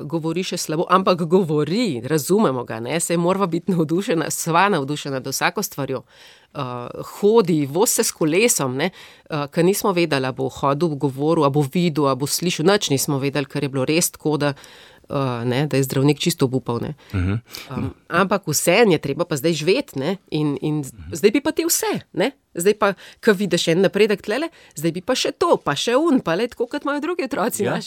govori 0.02 0.42
še 0.42 0.56
slabo, 0.58 0.86
ampak 0.90 1.22
govori, 1.30 2.00
razumemo 2.04 2.64
ga, 2.64 2.80
ne? 2.80 3.00
se 3.00 3.16
mora 3.16 3.46
biti 3.46 3.72
navdušena, 3.72 4.30
sva 4.30 4.68
navdušena 4.68 5.20
do 5.20 5.30
vsako 5.30 5.62
stvarjo. 5.62 6.02
Uh, 6.50 6.88
hodi, 7.06 7.66
vozi 7.66 8.00
se 8.00 8.04
s 8.04 8.10
kolesom, 8.10 8.80
uh, 8.82 9.44
ker 9.54 9.64
nismo 9.64 9.92
vedeli, 9.94 10.32
bo 10.34 10.48
hodil, 10.50 10.96
govoril, 10.98 11.46
bo 11.50 11.62
videl, 11.62 12.10
bo 12.18 12.26
slišal. 12.26 12.66
Noč 12.66 12.90
nismo 12.90 13.20
vedeli, 13.22 13.46
ker 13.46 13.62
je 13.62 13.70
bilo 13.70 13.86
res 13.86 14.10
tako, 14.10 14.34
da 14.36 14.54
uh, 15.10 15.44
ne, 15.44 15.66
da 15.66 15.76
je 15.76 15.82
zdravnik 15.82 16.18
čisto 16.18 16.46
upal. 16.46 16.76
Uh 16.76 16.82
-huh. 17.12 17.38
um, 17.76 17.94
ampak 18.08 18.42
vse 18.46 18.84
je 18.88 18.98
treba 18.98 19.24
pa 19.24 19.36
zdaj 19.36 19.52
živeti 19.52 20.00
in, 20.30 20.58
in 20.60 20.78
uh 20.78 20.84
-huh. 20.84 21.14
zdaj 21.14 21.30
bi 21.30 21.40
pa 21.40 21.52
ti 21.52 21.64
vse. 21.64 22.00
Ne? 22.12 22.30
Zdaj 22.54 22.74
pa, 22.74 22.94
ko 23.24 23.32
vidiš 23.32 23.68
en 23.68 23.80
napredek 23.80 24.22
tlele, 24.22 24.48
zdaj 24.74 24.92
bi 24.92 25.00
pa 25.00 25.14
še 25.14 25.32
to, 25.32 25.56
pa 25.56 25.76
še 25.76 25.94
un, 25.96 26.20
pa 26.20 26.34
le 26.34 26.48
tako, 26.48 26.66
kot 26.66 26.82
imajo 26.82 27.00
drugi 27.00 27.24
otroci. 27.24 27.62
Ja, 27.64 27.78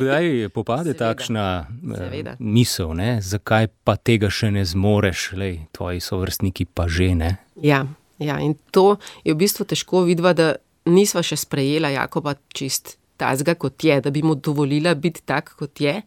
kdaj 0.00 0.48
popade 0.48 0.92
Seveda. 0.92 0.98
takšna 0.98 1.66
eh, 1.92 1.96
Seveda. 1.96 2.36
misel, 2.38 2.94
ne? 2.94 3.20
zakaj 3.20 3.68
pa 3.84 3.96
tega 3.96 4.30
še 4.30 4.50
ne 4.50 4.64
zmoreš, 4.64 5.32
lej, 5.32 5.58
tvoji 5.72 6.00
sovrstniki 6.00 6.64
pa 6.64 6.88
že 6.88 7.14
ne. 7.14 7.36
Ja, 7.62 7.86
ja, 8.18 8.38
in 8.40 8.54
to 8.70 8.96
je 9.24 9.34
v 9.34 9.36
bistvu 9.36 9.64
težko 9.64 10.04
videti, 10.04 10.34
da 10.34 10.56
nisva 10.84 11.22
še 11.22 11.36
sprejela 11.36 11.88
Jakoba 11.88 12.34
čist 12.52 13.00
tazga, 13.16 13.54
kot 13.54 13.84
je, 13.84 14.00
da 14.00 14.10
bi 14.10 14.22
mu 14.22 14.34
dovolila 14.34 14.94
biti 14.94 15.22
tak, 15.24 15.54
kot 15.56 15.80
je 15.80 16.02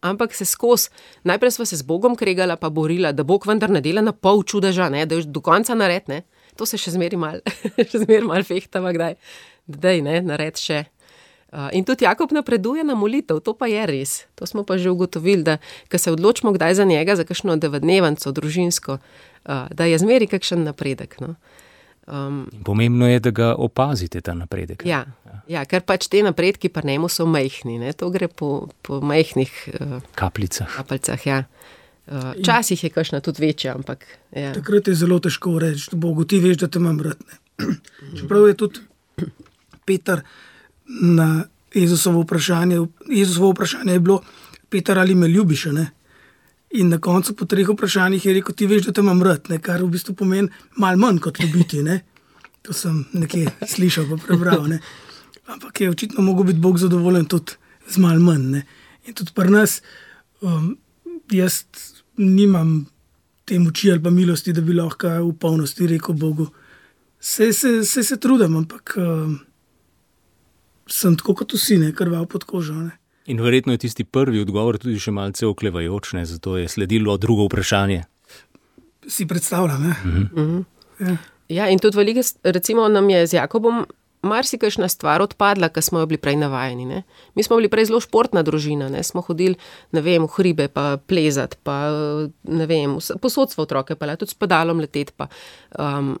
ampak 0.00 0.34
se 0.34 0.44
skozi, 0.44 0.90
najprej 1.24 1.50
smo 1.50 1.64
se 1.64 1.76
z 1.76 1.82
Bogom 1.82 2.16
kregala, 2.16 2.56
pa 2.56 2.70
borila, 2.70 3.12
da 3.12 3.22
Bog 3.22 3.46
vendar 3.46 3.70
ne 3.70 3.80
dela 3.80 4.02
na 4.02 4.12
pol 4.12 4.42
čudeža, 4.42 4.88
ne, 4.88 5.06
da 5.06 5.14
je 5.14 5.26
do 5.26 5.40
konca 5.40 5.74
nared, 5.74 6.08
ne. 6.08 6.22
To 6.58 6.66
se 6.66 6.78
še 6.78 6.94
zmeri 6.94 7.18
mal, 7.18 7.42
še 7.90 8.04
zmeri 8.04 8.26
mal 8.26 8.46
fehtava, 8.46 8.92
kdaj, 8.94 9.18
da 9.66 9.94
je 9.94 10.02
ne, 10.02 10.20
nared 10.22 10.58
še. 10.58 10.84
Uh, 11.48 11.70
in 11.72 11.84
tudi 11.84 12.04
Jakob 12.04 12.32
napreduje 12.36 12.84
na 12.84 12.92
molitev, 12.92 13.40
to 13.40 13.54
pa 13.56 13.70
je 13.72 13.86
res. 13.88 14.28
To 14.36 14.44
smo 14.44 14.66
pa 14.68 14.76
že 14.76 14.92
ugotovili, 14.92 15.42
da 15.42 15.56
se 15.96 16.12
odločimo, 16.12 16.52
kdaj 16.52 16.76
za 16.76 16.84
njega, 16.84 17.16
za 17.16 17.24
kakšno 17.24 17.56
devetdnevnico, 17.56 18.32
družinsko, 18.36 18.98
uh, 19.00 19.64
da 19.72 19.88
je 19.88 19.96
zmeri 19.96 20.28
kakšen 20.28 20.68
napredek. 20.68 21.16
No. 21.24 21.40
Um, 22.04 22.50
Pomembno 22.64 23.08
je, 23.08 23.20
da 23.20 23.30
ga 23.30 23.54
opazite, 23.56 24.20
ta 24.20 24.34
napredek. 24.34 24.84
Ja, 24.84 25.06
ja. 25.48 25.64
ker 25.68 25.84
pač 25.86 26.08
te 26.12 26.22
napredki 26.24 26.70
pa 26.72 26.82
njemu 26.84 27.10
so 27.12 27.26
majhni, 27.26 27.78
ne? 27.82 27.92
to 27.96 28.10
gre 28.14 28.28
po, 28.28 28.68
po 28.82 29.00
majhnih 29.00 29.52
uh, 29.74 29.98
kapljicah. 30.18 30.76
kapljicah 30.76 31.26
ja. 31.26 31.42
uh, 32.06 32.32
Včasih 32.38 32.84
je 32.84 32.90
kašna 32.94 33.20
tudi 33.24 33.46
večja. 33.46 33.74
Ampak, 33.74 34.06
ja. 34.32 34.52
Takrat 34.56 34.88
je 34.88 34.96
zelo 34.98 35.20
težko 35.24 35.58
reči, 35.58 35.90
da 35.92 36.00
Bogu 36.00 36.24
ti 36.28 36.40
veš, 36.42 36.60
da 36.64 36.68
te 36.68 36.82
imam 36.82 37.00
rad. 37.04 37.20
Čeprav 38.18 38.48
je 38.48 38.56
tudi 38.56 38.80
Peter 39.84 40.22
na 40.88 41.44
Jezusovo 41.74 42.22
vprašanje, 42.22 42.80
Jezusovo 43.08 43.50
vprašanje 43.52 43.92
je 43.92 44.00
bilo, 44.00 44.22
Peter, 44.68 44.98
ali 44.98 45.14
me 45.14 45.28
ljubiš? 45.28 45.64
Ne? 45.72 45.90
In 46.70 46.88
na 46.88 46.98
koncu, 47.00 47.34
po 47.34 47.46
treh 47.48 47.68
vprašanjih, 47.68 48.26
je 48.26 48.32
rekel: 48.34 48.54
Ti 48.54 48.66
veš, 48.66 48.86
da 48.88 48.92
te 48.92 49.00
imam 49.00 49.22
rad, 49.22 49.48
ne? 49.48 49.58
kar 49.58 49.82
v 49.82 49.88
bistvu 49.92 50.14
pomeni 50.14 50.48
malo 50.76 51.00
manj 51.00 51.20
kot 51.24 51.40
ljubiti. 51.40 51.82
Ne? 51.82 52.00
To 52.62 52.72
sem 52.76 53.04
nekje 53.12 53.48
slišal, 53.64 54.08
pa 54.10 54.18
prebral. 54.26 54.66
Ne? 54.68 54.80
Ampak 55.48 55.80
je 55.80 55.90
očitno 55.90 56.22
mogel 56.22 56.44
biti 56.44 56.58
Bog 56.58 56.78
zadovoljen 56.78 57.24
tudi 57.24 57.56
z 57.88 57.98
malo 57.98 58.20
manj. 58.20 58.50
Ne? 58.52 58.62
In 59.06 59.14
tudi 59.14 59.32
pri 59.34 59.50
nas, 59.50 59.80
um, 60.40 60.76
jaz 61.32 61.64
nimam 62.16 62.86
te 63.44 63.58
moči 63.58 63.90
ali 63.90 64.02
pa 64.02 64.10
milosti, 64.10 64.52
da 64.52 64.60
bi 64.60 64.76
lahko 64.76 65.08
v 65.08 65.32
polnosti 65.40 65.86
rekel 65.86 66.14
Bogu. 66.14 66.48
Vse 67.20 67.52
se, 67.52 67.84
se, 67.84 68.02
se 68.04 68.16
trudim, 68.20 68.56
ampak 68.56 68.94
um, 69.00 69.38
sem 70.86 71.16
tako 71.16 71.34
kot 71.40 71.56
vsi, 71.56 71.78
ne 71.80 71.92
krval 71.92 72.26
pod 72.26 72.44
kožo. 72.44 72.74
Ne? 72.74 72.98
In 73.28 73.40
verjetno 73.40 73.72
je 73.72 73.84
tisti 73.86 74.04
prvi 74.04 74.40
odgovor 74.40 74.78
tudi 74.80 75.00
še 75.00 75.12
malce 75.12 75.48
oklevajoč, 75.48 76.12
ne? 76.16 76.26
zato 76.28 76.56
je 76.56 76.68
sledilo 76.68 77.16
drugo 77.16 77.48
vprašanje. 77.48 78.04
Si 79.08 79.26
predstavljam? 79.26 79.82
-huh. 79.82 80.32
Uh 80.32 80.38
-huh. 80.38 80.64
Ja. 81.00 81.16
ja, 81.48 81.68
in 81.68 81.78
tudi 81.78 81.96
veliko, 81.96 82.20
recimo, 82.44 82.88
nam 82.88 83.10
je 83.10 83.26
z 83.26 83.32
Jakobom 83.32 83.86
marsikajšna 84.22 84.88
stvar 84.88 85.22
odpadla, 85.22 85.68
ki 85.68 85.82
smo 85.82 86.02
jo 86.02 86.06
bili 86.10 86.18
prej 86.18 86.36
navajeni. 86.36 86.86
Ne? 86.86 87.02
Mi 87.34 87.42
smo 87.42 87.56
bili 87.56 87.70
prej 87.70 87.90
zelo 87.90 88.00
športna 88.00 88.42
družina, 88.42 88.88
ne? 88.90 89.02
smo 89.02 89.22
hodili 89.22 89.56
vem, 89.92 90.26
v 90.26 90.30
hribe, 90.36 90.68
pa 90.68 90.96
plezati, 90.98 91.58
pa 91.62 91.90
posodstvo 93.22 93.66
otroke, 93.68 93.96
pa 93.96 94.16
tudi 94.16 94.34
s 94.34 94.38
pedalom 94.38 94.80
leteti. 94.80 95.14
Pa, 95.16 95.30
um, 95.78 96.16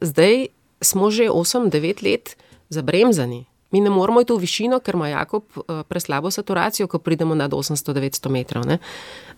Zdaj 0.00 0.46
smo 0.80 1.10
že 1.10 1.28
8-9 1.28 2.02
let 2.02 2.36
zabremzani. 2.68 3.46
Mi 3.70 3.80
ne 3.80 3.90
moramo 3.90 4.20
iti 4.22 4.32
v 4.32 4.40
višino, 4.40 4.78
ker 4.80 4.94
ima 4.94 5.08
Jakob 5.08 5.42
uh, 5.56 5.82
preslabo 5.88 6.30
saturacijo, 6.30 6.86
ko 6.86 6.98
pridemo 6.98 7.34
nad 7.34 7.50
800-900 7.50 8.30
metrov. 8.30 8.64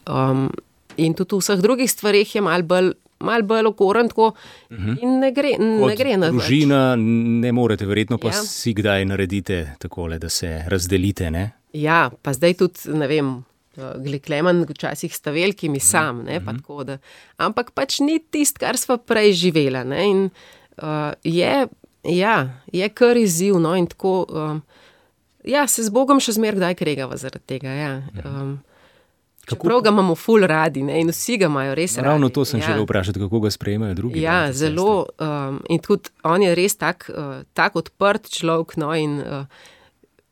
Um, 0.07 0.53
in 0.97 1.15
tudi 1.15 1.35
v 1.35 1.41
vseh 1.41 1.61
drugih 1.65 1.91
stvarih 1.91 2.35
je 2.35 2.43
mal 2.45 2.63
bolj. 2.63 2.93
Mal 3.21 3.43
bolj 3.43 3.67
okoren, 3.73 4.09
tako 4.09 4.29
uh 4.29 4.77
mhm. 4.77 4.91
-huh. 4.91 5.03
in 5.03 5.19
ne 5.21 5.33
gre, 5.33 5.57
ne 5.59 5.97
gre 5.97 6.17
na 6.17 6.31
to. 6.31 6.33
Družina 6.33 6.97
ne 6.97 7.53
morete, 7.53 7.87
verjetno 7.87 8.19
pa 8.19 8.29
ja. 8.29 8.43
si 8.43 8.75
kdaj 8.75 9.05
naredite 9.05 9.75
tako, 9.79 10.09
da 10.09 10.29
se 10.29 10.65
razdelite. 10.67 11.31
Ne? 11.31 11.51
Ja, 11.73 12.11
pa 12.23 12.33
zdaj 12.33 12.55
tudi, 12.55 12.79
ne 12.87 13.07
vem, 13.07 13.45
Glikleman, 13.77 14.67
včasih 14.69 15.17
sta 15.17 15.31
veliki, 15.31 15.69
mi 15.69 15.81
sam. 15.81 16.23
Ne, 16.25 16.37
uh 16.37 16.43
-huh. 16.43 16.57
tako, 16.57 16.85
da, 16.85 16.99
ampak 17.37 17.71
pač 17.71 18.01
ni 18.01 18.19
tisto, 18.31 18.59
kar 18.61 18.77
smo 18.77 18.97
prej 18.97 19.33
živeli. 19.33 19.79
In 20.11 20.31
uh, 20.83 21.13
je 21.25 21.69
Ja, 22.05 22.61
je 22.73 22.89
kar 22.89 23.17
izziv. 23.17 23.59
No, 23.61 23.87
tako, 23.87 24.27
um, 24.31 24.63
ja, 25.45 25.67
se 25.67 25.83
z 25.83 25.91
Bogom 25.91 26.21
še 26.21 26.37
zmeraj 26.39 26.59
kdaj 26.59 26.79
kregava 26.79 27.17
zaradi 27.17 27.45
tega. 27.47 27.75
Ja. 27.75 27.93
Um, 28.25 28.59
Čeprav 29.49 29.81
ga 29.83 29.93
imamo 29.95 30.15
ful 30.15 30.45
radi 30.47 30.83
ne, 30.83 31.01
in 31.01 31.13
vsi 31.13 31.39
ga 31.41 31.49
imajo 31.49 31.75
res 31.79 31.97
radi. 31.97 32.09
Ravno 32.09 32.29
to 32.29 32.45
sem 32.45 32.61
ja. 32.61 32.67
želel 32.67 32.85
vprašati, 32.85 33.21
kako 33.21 33.41
ga 33.41 33.51
sprejemajo 33.51 33.95
drugi. 33.95 34.23
Ja, 34.23 34.53
zelo. 34.53 35.07
Um, 35.19 35.63
in 35.69 35.81
tudi 35.85 36.13
on 36.23 36.43
je 36.43 36.55
res 36.55 36.77
tak, 36.77 37.09
uh, 37.13 37.41
tak 37.53 37.77
odprt 37.77 38.31
človek 38.35 38.77
no, 38.77 38.93
in 38.95 39.19
uh, 39.21 39.45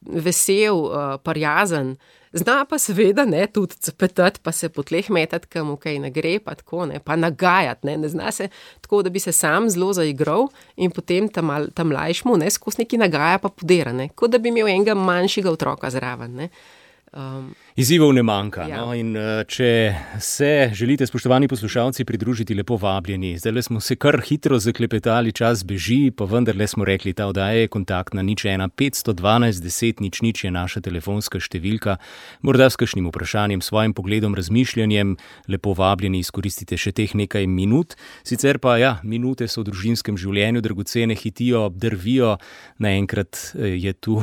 vesel, 0.00 0.84
uh, 0.86 1.16
parjazen. 1.22 1.96
Zna 2.36 2.64
pa 2.68 2.76
seveda 2.78 3.24
ne 3.24 3.46
tudi 3.46 3.78
cepetati, 3.80 4.40
pa 4.42 4.52
se 4.52 4.68
po 4.68 4.82
tleh 4.82 5.08
metati, 5.10 5.48
kam 5.48 5.72
kaj 5.80 5.98
ne 6.02 6.10
gre, 6.12 6.36
pa 6.44 6.54
tako 6.58 6.84
ne, 6.90 7.00
pa 7.00 7.16
nagajati. 7.16 7.86
Ne, 7.86 7.96
ne 7.96 8.08
zna 8.12 8.32
se 8.32 8.48
tako, 8.80 9.02
da 9.02 9.10
bi 9.10 9.22
se 9.22 9.32
sam 9.32 9.70
zelo 9.70 9.92
zaigral 9.96 10.50
in 10.76 10.90
potem 10.90 11.30
tam, 11.32 11.52
tam 11.74 11.88
mlajšmu, 11.94 12.36
ne 12.36 12.50
skozi 12.50 12.82
neki 12.82 13.00
nagaja, 13.00 13.38
pa 13.40 13.48
podira, 13.48 13.92
ne, 13.92 14.10
kot 14.14 14.34
da 14.34 14.38
bi 14.42 14.52
imel 14.52 14.68
enega 14.68 14.94
manjšega 14.98 15.50
otroka 15.50 15.90
zraven. 15.90 16.34
Ne. 16.36 16.50
Um, 17.16 17.54
Izzivov 17.76 18.12
ne 18.12 18.22
manjka. 18.22 18.66
Ja. 18.68 18.82
No? 18.84 18.92
In, 18.92 19.14
uh, 19.16 19.40
če 19.48 19.94
se 20.20 20.70
želite, 20.76 21.06
spoštovani 21.08 21.48
poslušalci, 21.48 22.04
pridružiti, 22.04 22.54
lepo 22.54 22.76
vabljeni. 22.76 23.38
Zdaj 23.40 23.62
smo 23.62 23.80
se 23.80 23.96
kar 23.96 24.20
hitro 24.20 24.58
zaklepetali, 24.60 25.32
čas 25.32 25.64
beži, 25.64 26.10
pa 26.16 26.28
vendarle 26.28 26.66
smo 26.68 26.84
rekli, 26.84 27.14
ta 27.16 27.30
oddaja 27.32 27.64
je 27.64 27.72
kontaktna 27.72 28.22
nič 28.22 28.44
ena 28.52 28.68
512 28.68 29.64
10 29.64 30.04
nič 30.04 30.20
nič 30.22 30.44
je 30.44 30.52
naša 30.52 30.84
telefonska 30.84 31.40
številka. 31.40 31.96
Morda 32.44 32.68
s 32.68 32.76
kakšnim 32.76 33.08
vprašanjem, 33.08 33.64
svojim 33.64 33.96
pogledom, 33.96 34.36
razmišljanjem, 34.36 35.16
lepo 35.48 35.72
vabljeni, 35.72 36.20
izkoristite 36.20 36.76
še 36.76 36.92
teh 36.92 37.16
nekaj 37.16 37.48
minut. 37.48 37.96
Sicer 38.28 38.60
pa 38.60 38.76
ja, 38.76 38.98
minute 39.00 39.48
so 39.48 39.64
v 39.64 39.70
družinskem 39.70 40.20
življenju 40.20 40.60
dragocene, 40.60 41.16
hitijo, 41.16 41.70
drvijo, 41.72 42.36
naenkrat 42.76 43.54
eh, 43.56 43.72
je 43.80 43.96
tu 43.96 44.20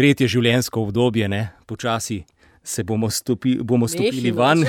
tretje 0.00 0.30
življenjsko 0.32 0.86
obdobje, 0.88 1.28
ne? 1.28 1.50
počasi 1.68 2.22
se 2.64 2.84
bomo, 2.84 3.08
stopi, 3.10 3.54
bomo 3.62 3.88
stopili 3.88 4.30
van. 4.30 4.64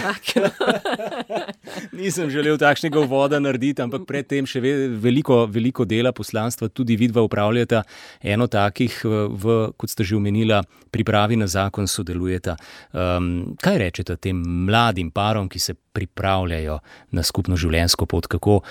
Nisem 1.99 2.29
želel 2.31 2.57
takšnega 2.57 2.99
voda 3.07 3.39
narediti, 3.39 3.83
ampak 3.83 4.05
predtem 4.07 4.47
še 4.47 4.61
veliko, 4.63 5.43
veliko 5.51 5.85
dela 5.85 6.13
poslanstva, 6.15 6.67
tudi 6.71 6.95
vidva 6.99 7.23
upravljata 7.23 7.83
eno 8.23 8.47
takih, 8.51 8.95
v, 9.05 9.57
kot 9.77 9.91
ste 9.91 10.07
že 10.07 10.15
omenila, 10.19 10.61
pripravi 10.91 11.39
na 11.39 11.47
zakon 11.51 11.87
sodelujeta. 11.87 12.55
Um, 12.91 13.57
kaj 13.61 13.81
rečete 13.85 14.15
tem 14.19 14.39
mladim 14.67 15.11
parom, 15.11 15.49
ki 15.51 15.59
se 15.59 15.75
pripravljajo 15.75 16.79
na 17.15 17.27
skupno 17.27 17.59
življenjsko 17.59 18.07
pot? 18.07 18.31
Kako, 18.31 18.61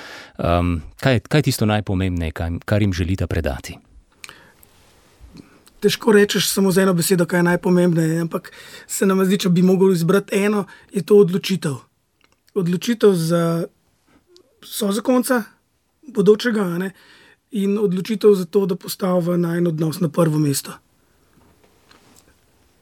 um, 0.40 0.81
kaj, 1.01 1.23
kaj 1.29 1.44
je 1.44 1.53
tisto 1.53 1.68
najpomembnejše, 1.68 2.51
kar 2.64 2.85
jim 2.85 2.96
želite 2.96 3.29
predati? 3.29 3.77
Težko 5.81 6.12
rečeš 6.12 6.49
samo 6.51 6.73
z 6.73 6.85
eno 6.85 6.95
besedo, 6.95 7.27
kaj 7.27 7.38
je 7.38 7.49
najpomembnejše. 7.51 8.21
Ampak 8.21 8.53
se 8.87 9.07
nam 9.07 9.25
zdi, 9.25 9.38
če 9.47 9.49
bi 9.49 9.62
mogli 9.62 9.95
izbrati 9.95 10.45
eno, 10.45 10.66
je 10.93 11.03
to 11.03 11.16
odločitev. 11.25 11.77
Odločitev 12.55 13.14
za 13.14 13.64
so 14.64 14.93
zakonca, 14.93 15.43
bodočega, 16.07 16.64
ne? 16.79 16.93
in 17.51 17.79
odločitev 17.79 18.35
za 18.35 18.45
to, 18.45 18.66
da 18.66 18.77
postavi 18.77 19.38
na 19.38 19.57
en 19.57 19.66
odnos 19.66 20.01
na 20.01 20.09
prvo 20.09 20.38
mesto. 20.38 20.73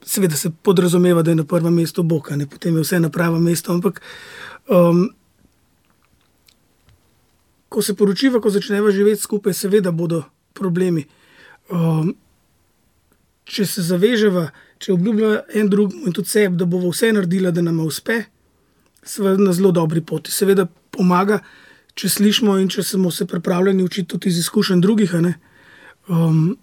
Seveda 0.04 0.36
se 0.36 0.50
podrazumeva, 0.50 1.22
da 1.22 1.30
je 1.30 1.40
na 1.40 1.44
prvem 1.44 1.74
mestu 1.74 2.02
Bog, 2.02 2.28
ne 2.36 2.46
potem 2.46 2.76
je 2.76 2.82
vse 2.82 3.00
na 3.00 3.08
pravem 3.08 3.42
mestu. 3.42 3.72
Ampak, 3.72 4.00
um, 4.68 5.08
ko 7.68 7.82
se 7.82 7.96
poročiva, 7.96 8.40
ko 8.40 8.50
začneva 8.50 8.90
živeti 8.90 9.22
skupaj, 9.22 9.52
seveda 9.52 9.92
bodo 9.92 10.22
problemi. 10.52 11.04
Um, 11.70 12.14
če 13.48 13.64
se 13.66 13.84
zaveževa, 13.86 14.48
če 14.78 14.92
obljubljamo 14.94 15.40
en 15.56 15.70
drugemu 15.72 16.08
in 16.08 16.16
tudi 16.16 16.30
sebi, 16.30 16.58
da 16.60 16.68
bomo 16.68 16.92
vse 16.92 17.10
naredili, 17.16 17.52
da 17.52 17.64
nam 17.64 17.80
uspe, 17.86 18.20
smo 19.02 19.34
na 19.40 19.54
zelo 19.56 19.72
dobri 19.72 20.02
poti. 20.04 20.32
Seveda 20.34 20.66
pomaga, 20.94 21.40
če 21.98 22.10
slišimo 22.12 22.58
in 22.60 22.68
če 22.70 22.84
smo 22.84 23.10
se 23.14 23.26
pripravljeni 23.26 23.84
učiti 23.84 24.08
tudi 24.12 24.30
iz 24.30 24.38
izkušenj 24.44 24.84
drugih. 24.84 25.16
Um, 26.08 26.58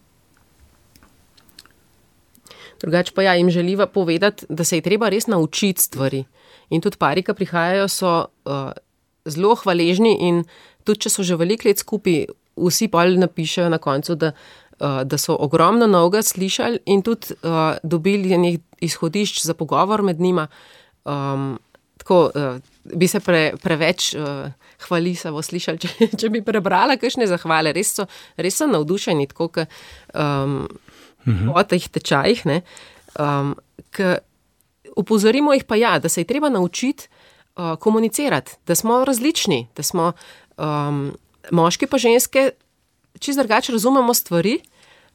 Drugače 2.82 3.16
pa 3.16 3.26
ja, 3.26 3.36
jim 3.40 3.50
želiva 3.50 3.88
povedati, 3.88 4.46
da 4.50 4.64
se 4.64 4.78
je 4.78 4.86
treba 4.86 5.10
res 5.10 5.28
naučiti 5.32 5.82
stvari. 5.82 6.26
In 6.70 6.82
tudi 6.84 7.00
pari, 7.02 7.24
ki 7.24 7.34
prihajajo, 7.34 7.88
so 7.90 8.14
uh, 8.46 8.72
zelo 9.26 9.56
hvaležni. 9.58 10.14
In 10.28 10.44
tudi 10.86 11.06
če 11.06 11.14
so 11.14 11.26
že 11.26 11.38
veliko 11.40 11.68
let 11.70 11.82
skupaj, 11.82 12.28
vsi 12.56 12.88
pa 12.92 13.08
napišejo 13.10 13.72
na 13.74 13.80
koncu, 13.82 14.16
da 14.20 14.34
uh, 14.36 14.65
da 14.80 15.18
so 15.18 15.38
ogromno 15.40 15.88
novega 15.88 16.22
slišali 16.22 16.80
in 16.86 17.02
tudi 17.02 17.34
uh, 17.34 17.78
dobili 17.84 18.38
nekaj 18.38 18.60
izhodišč 18.82 19.46
za 19.46 19.54
pogovor 19.54 20.02
med 20.02 20.20
njima. 20.20 20.48
Um, 21.06 21.60
tako 21.98 22.32
uh, 22.36 22.58
bi 22.84 23.08
se 23.08 23.20
pre, 23.20 23.54
preveč 23.64 24.14
uh, 24.16 24.52
hvalisavo 24.88 25.42
slišali, 25.42 25.80
če, 25.84 26.10
če 26.18 26.30
bi 26.30 26.44
prebrala 26.46 26.98
kakšne 27.00 27.28
zahvale. 27.28 27.74
Res 27.74 27.96
so, 27.96 28.08
res 28.38 28.58
so 28.60 28.68
navdušeni, 28.68 29.28
tako 29.32 29.48
kot 29.48 29.72
um, 30.14 30.66
mhm. 31.26 31.54
o 31.56 31.64
teh 31.64 31.88
tečajih. 31.90 32.46
Um, 33.20 33.56
Upozorimo 34.96 35.52
jih 35.52 35.66
pa 35.68 35.76
ja, 35.76 35.98
da 36.00 36.08
se 36.08 36.22
je 36.22 36.28
treba 36.30 36.48
naučiti 36.50 37.08
uh, 37.56 37.76
komunicirati, 37.80 38.54
da 38.68 38.76
smo 38.76 39.02
različni, 39.06 39.68
da 39.76 39.84
smo 39.84 40.14
um, 40.56 41.10
moški 41.52 41.88
pa 41.88 41.98
ženske 41.98 42.52
čist 43.20 43.40
drugače 43.40 43.72
razumemo 43.76 44.14
stvari 44.14 44.58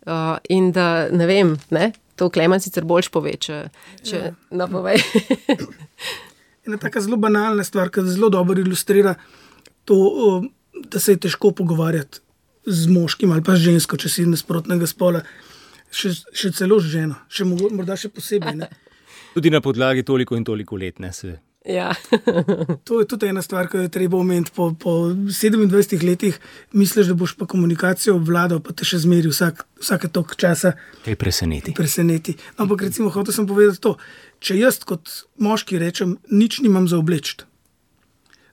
uh, 0.07 0.39
in 0.49 0.73
da 0.73 1.09
ne 1.13 1.27
vem, 1.27 1.57
ne, 1.71 1.93
to 2.17 2.31
Klemen 2.31 2.61
sicer 2.61 2.85
boljš 2.85 3.09
pove, 3.13 3.35
če, 3.41 3.63
če 4.05 4.17
ja. 4.17 4.33
napove. 4.51 4.97
Ena 6.67 6.77
tako 6.81 7.01
zelo 7.01 7.17
banalna 7.21 7.65
stvar, 7.65 7.89
ki 7.93 8.05
zelo 8.09 8.29
dobro 8.33 8.61
ilustrira 8.61 9.15
to, 9.89 10.43
da 10.93 11.01
se 11.01 11.17
je 11.17 11.23
težko 11.27 11.55
pogovarjati 11.57 12.21
z 12.67 12.93
moškim 12.93 13.33
ali 13.33 13.43
pa 13.43 13.57
z 13.57 13.71
žensko, 13.71 13.97
če 13.97 14.13
si 14.13 14.27
nasprotnega 14.29 14.87
spola, 14.89 15.23
še, 15.91 16.13
še 16.37 16.53
celo 16.57 16.79
z 16.81 16.93
ženo, 16.93 17.17
še 17.33 17.49
morda 17.49 17.97
še 17.99 18.13
posebej. 18.13 18.59
Ne. 18.61 18.69
Tudi 19.35 19.53
na 19.53 19.63
podlagi 19.65 20.05
toliko 20.07 20.37
in 20.37 20.45
toliko 20.45 20.77
let, 20.77 21.01
ne 21.01 21.13
se. 21.17 21.39
Ja. 21.65 21.95
to 22.85 23.01
je 23.01 23.07
tudi 23.07 23.29
ena 23.29 23.43
stvar, 23.43 23.69
ki 23.69 23.83
jo 23.85 23.89
treba 23.93 24.17
omeniti. 24.17 24.53
Po, 24.57 24.71
po 24.73 24.91
27 25.13 26.07
letih 26.07 26.39
misliš, 26.73 27.13
da 27.13 27.15
boš 27.15 27.35
pa 27.37 27.47
komunikacijo 27.47 28.17
obvladal, 28.17 28.63
pa 28.65 28.73
te 28.73 28.89
še 28.89 29.03
zmeri 29.05 29.29
vsak, 29.29 29.67
vsake 29.81 30.09
tok 30.09 30.37
časa. 30.41 30.73
Kaj 31.05 31.19
preseneti. 31.21 31.75
preseneti. 31.77 32.37
No, 32.57 32.65
ampak 32.65 32.89
recimo, 32.89 33.13
hotel 33.13 33.37
sem 33.37 33.47
povedati 33.47 33.81
to. 33.81 33.97
Če 34.41 34.57
jaz 34.57 34.81
kot 34.89 35.13
moški 35.37 35.79
rečem, 35.79 36.17
nič 36.33 36.63
nimam 36.65 36.89
za 36.89 36.97
obleč. 36.97 37.37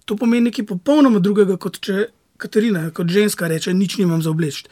To 0.07 0.15
pomeni 0.19 0.49
nekaj 0.49 0.67
popolnoma 0.67 1.23
drugega, 1.23 1.55
kot 1.59 1.79
če 1.83 2.09
Katarina, 2.37 2.89
kot 2.93 3.09
ženska, 3.09 3.47
reče, 3.49 3.73
nič 3.73 3.97
nimam 3.97 4.21
za 4.21 4.29
obleč. 4.29 4.65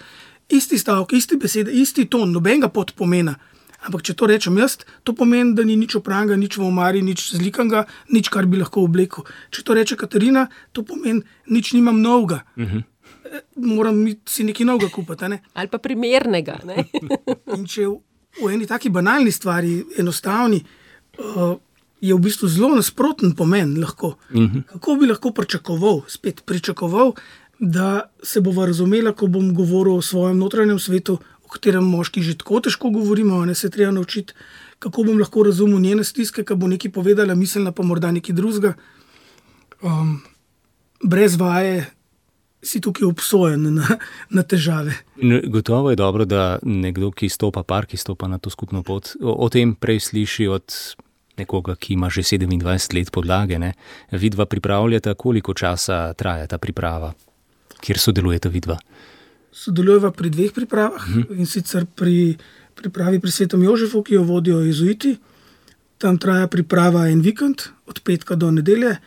Isti 0.53 0.77
stavek, 0.77 1.15
isti 1.17 1.39
besede, 1.41 1.71
isti 1.73 2.05
ton, 2.05 2.29
nobenega 2.35 2.69
pod 2.69 2.93
pomena. 2.99 3.39
Ampak, 3.85 4.01
če 4.01 4.15
to 4.17 4.29
rečem 4.29 4.57
jaz, 4.57 4.79
to 5.05 5.13
pomeni, 5.13 5.53
da 5.57 5.65
ni 5.65 5.75
nič 5.77 5.97
opranga, 5.99 6.37
nič 6.39 6.57
v 6.57 6.65
omari, 6.65 7.03
nič 7.05 7.37
zlikanga, 7.37 7.85
nič, 8.09 8.31
kar 8.33 8.49
bi 8.49 8.57
lahko 8.57 8.85
oblekel. 8.87 9.27
Če 9.53 9.61
to 9.61 9.77
reče 9.77 9.97
Katarina, 9.99 10.47
to 10.73 10.81
pomeni, 10.87 11.21
nič 11.45 11.73
nimam 11.77 12.01
novega. 12.01 12.43
Uh 12.57 12.63
mhm. 12.63 12.77
-huh. 12.77 12.83
Moram 13.55 14.05
si 14.25 14.43
nekaj 14.43 14.65
novega 14.65 14.89
kupiti. 14.89 15.27
Ne? 15.27 15.41
Ali 15.53 15.67
pa 15.67 15.77
primernega. 15.77 16.59
če 17.67 17.87
v, 17.87 17.99
v 18.41 18.53
eni 18.53 18.65
taki 18.65 18.89
banalni 18.89 19.31
stvari, 19.31 19.83
enostavni, 19.97 20.63
uh, 21.19 21.57
je 22.01 22.13
v 22.13 22.19
bistvu 22.19 22.47
zelo 22.47 22.75
nasproten 22.75 23.35
pomen. 23.35 23.79
Lahko. 23.79 24.17
Uh 24.29 24.41
mhm. 24.41 24.57
-huh. 24.57 24.63
Kako 24.71 24.95
bi 24.95 25.07
lahko 25.07 25.31
pričakoval, 25.31 26.01
spet 26.07 26.41
pričakoval, 26.45 27.13
da 27.59 28.09
se 28.23 28.41
bo 28.41 28.65
razumela, 28.65 29.11
ko 29.11 29.27
bom 29.27 29.53
govoril 29.53 29.95
o 29.95 30.01
svojem 30.01 30.37
notranjem 30.37 30.79
svetu, 30.79 31.17
o 31.45 31.49
katerem 31.53 31.85
moški 31.85 32.21
že 32.25 32.37
tako 32.41 32.59
težko 32.65 32.89
govorimo, 32.89 33.45
ne 33.45 33.55
se 33.55 33.69
treba 33.69 33.91
naučiti, 33.91 34.33
kako 34.79 35.03
bom 35.03 35.19
lahko 35.19 35.43
razumel 35.43 35.79
njene 35.79 36.03
stiske, 36.03 36.43
kaj 36.43 36.57
bo 36.57 36.67
nekaj 36.67 36.91
povedala, 36.91 37.35
miselna 37.35 37.71
pa 37.71 37.83
morda 37.83 38.11
nekaj 38.11 38.35
drugega. 38.35 38.73
Um, 39.81 40.21
brez 41.03 41.37
vaje 41.37 41.85
si 42.65 42.81
tukaj 42.81 43.05
obsojen 43.05 43.69
na, 43.77 43.97
na 44.29 44.43
težave. 44.43 44.97
Gotovo 45.47 45.93
je 45.93 45.99
dobro, 45.99 46.25
da 46.25 46.57
nekdo, 46.63 47.11
ki 47.11 47.29
stopa, 47.29 47.63
par, 47.63 47.85
ki 47.85 47.97
stopa 47.97 48.27
na 48.27 48.41
to 48.41 48.49
skupno 48.49 48.81
pot, 48.83 49.13
o, 49.21 49.35
o 49.45 49.49
tem 49.49 49.75
prej 49.75 50.09
sliši 50.09 50.47
od. 50.49 50.77
Nekoga, 51.35 51.73
ki 51.75 51.97
ima 51.97 52.07
že 52.07 52.21
27 52.23 52.95
let 52.95 53.09
podlage, 53.11 53.57
ne? 53.59 53.73
vidva 54.15 54.45
pripravljata, 54.47 55.17
koliko 55.19 55.51
časa 55.53 56.13
traja 56.15 56.47
ta 56.47 56.55
priprava, 56.57 57.09
kjer 57.83 57.99
sodelujete 57.99 58.47
vidva? 58.49 58.77
Sodelujeva 59.55 60.11
pri 60.11 60.29
dveh 60.29 60.51
pripravah 60.51 60.99
uh 60.99 61.09
mhm. 61.09 61.21
-huh. 61.21 61.39
in 61.39 61.45
sicer 61.45 61.85
pri 61.85 62.37
pripravi 62.75 63.19
pri 63.19 63.31
svetom 63.31 63.63
Jožefu, 63.63 64.03
ki 64.03 64.13
jo 64.13 64.23
vodijo 64.23 64.59
jezuiti. 64.59 65.17
Tam 65.97 66.17
traja 66.17 66.47
priprava 66.47 67.07
en 67.09 67.21
vikend, 67.21 67.61
od 67.87 67.99
petka 68.03 68.35
do 68.35 68.51
nedelje, 68.51 68.97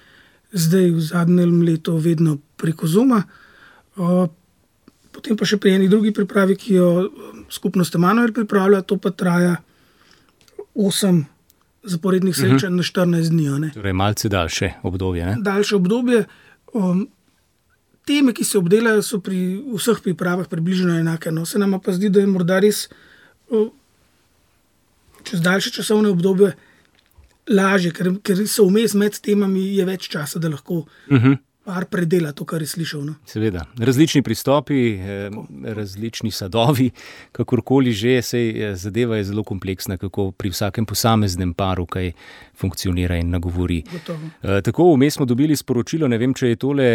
zdaj 0.52 0.90
v 0.90 1.00
zadnjem 1.00 1.62
letu, 1.62 1.96
vedno 1.96 2.38
preko 2.56 2.86
Zuma. 2.86 3.22
Potem 5.12 5.36
pa 5.36 5.44
še 5.44 5.58
pri 5.60 5.74
eni 5.76 5.88
drugi 5.88 6.14
pripravi, 6.16 6.56
ki 6.56 6.74
jo 6.74 6.88
skupnost 7.50 7.94
Emanuel 7.94 8.32
pripravlja, 8.32 8.82
to 8.82 8.96
pa 8.96 9.10
traja 9.10 9.56
8 10.74 11.24
zaporednih 11.84 12.34
mhm. 12.34 12.40
srečanj 12.40 12.72
uh 12.72 12.80
-huh. 12.80 13.10
na 13.12 13.20
14 13.20 13.28
dni. 13.28 13.70
Torej, 13.74 13.92
malce 13.92 14.28
daljše 14.28 14.72
obdobje. 14.82 15.26
Ne? 15.26 15.36
Daljše 15.40 15.76
obdobje. 15.76 16.24
Um, 16.72 17.08
teme, 18.08 18.32
ki 18.34 18.44
se 18.44 18.58
obdelajo, 18.58 19.02
so 19.04 19.20
pri 19.24 19.58
vseh 19.74 20.00
pripravah 20.04 20.48
približno 20.48 20.96
enake. 20.98 21.32
No, 21.34 21.44
se 21.46 21.60
nam 21.60 21.76
pa 21.80 21.92
zdi, 21.96 22.08
da 22.08 22.24
je 22.24 22.30
morda 22.30 22.60
res 22.64 22.86
čez 25.28 25.42
daljše 25.44 25.70
časovne 25.76 26.08
obdobje 26.12 26.54
lažje, 27.48 27.92
ker, 27.96 28.10
ker 28.24 28.40
so 28.48 28.66
vmes 28.68 28.94
med 28.96 29.16
temami, 29.24 29.62
je 29.76 29.84
več 29.88 30.08
časa, 30.12 30.40
da 30.40 30.50
lahko. 30.52 30.84
Uh 31.08 31.16
mhm. 31.16 31.26
-huh 31.26 31.44
par 31.68 31.84
predela 31.84 32.32
to, 32.32 32.46
kar 32.48 32.62
je 32.64 32.70
slišal. 32.70 33.02
No? 33.04 33.14
Seveda, 33.28 33.66
različni 33.76 34.22
pristopi, 34.24 34.78
eh, 34.96 35.28
različni 35.76 36.30
sadovi, 36.32 36.90
kakorkoli 37.32 37.92
že, 37.92 38.22
se 38.22 38.40
eh, 38.48 38.74
zadeva 38.74 39.16
je 39.16 39.24
zelo 39.28 39.44
kompleksna, 39.44 39.98
kako 40.00 40.30
pri 40.32 40.48
vsakem 40.48 40.86
posameznem 40.88 41.52
paru 41.54 41.84
kaj 41.86 42.12
funkcionira 42.56 43.18
in 43.20 43.30
nagovori. 43.30 43.82
E, 44.42 44.62
tako 44.64 44.94
vmes 44.94 45.14
smo 45.14 45.26
dobili 45.26 45.56
sporočilo, 45.56 46.08
ne 46.08 46.18
vem, 46.18 46.32
če 46.34 46.48
je 46.48 46.56
tole, 46.56 46.88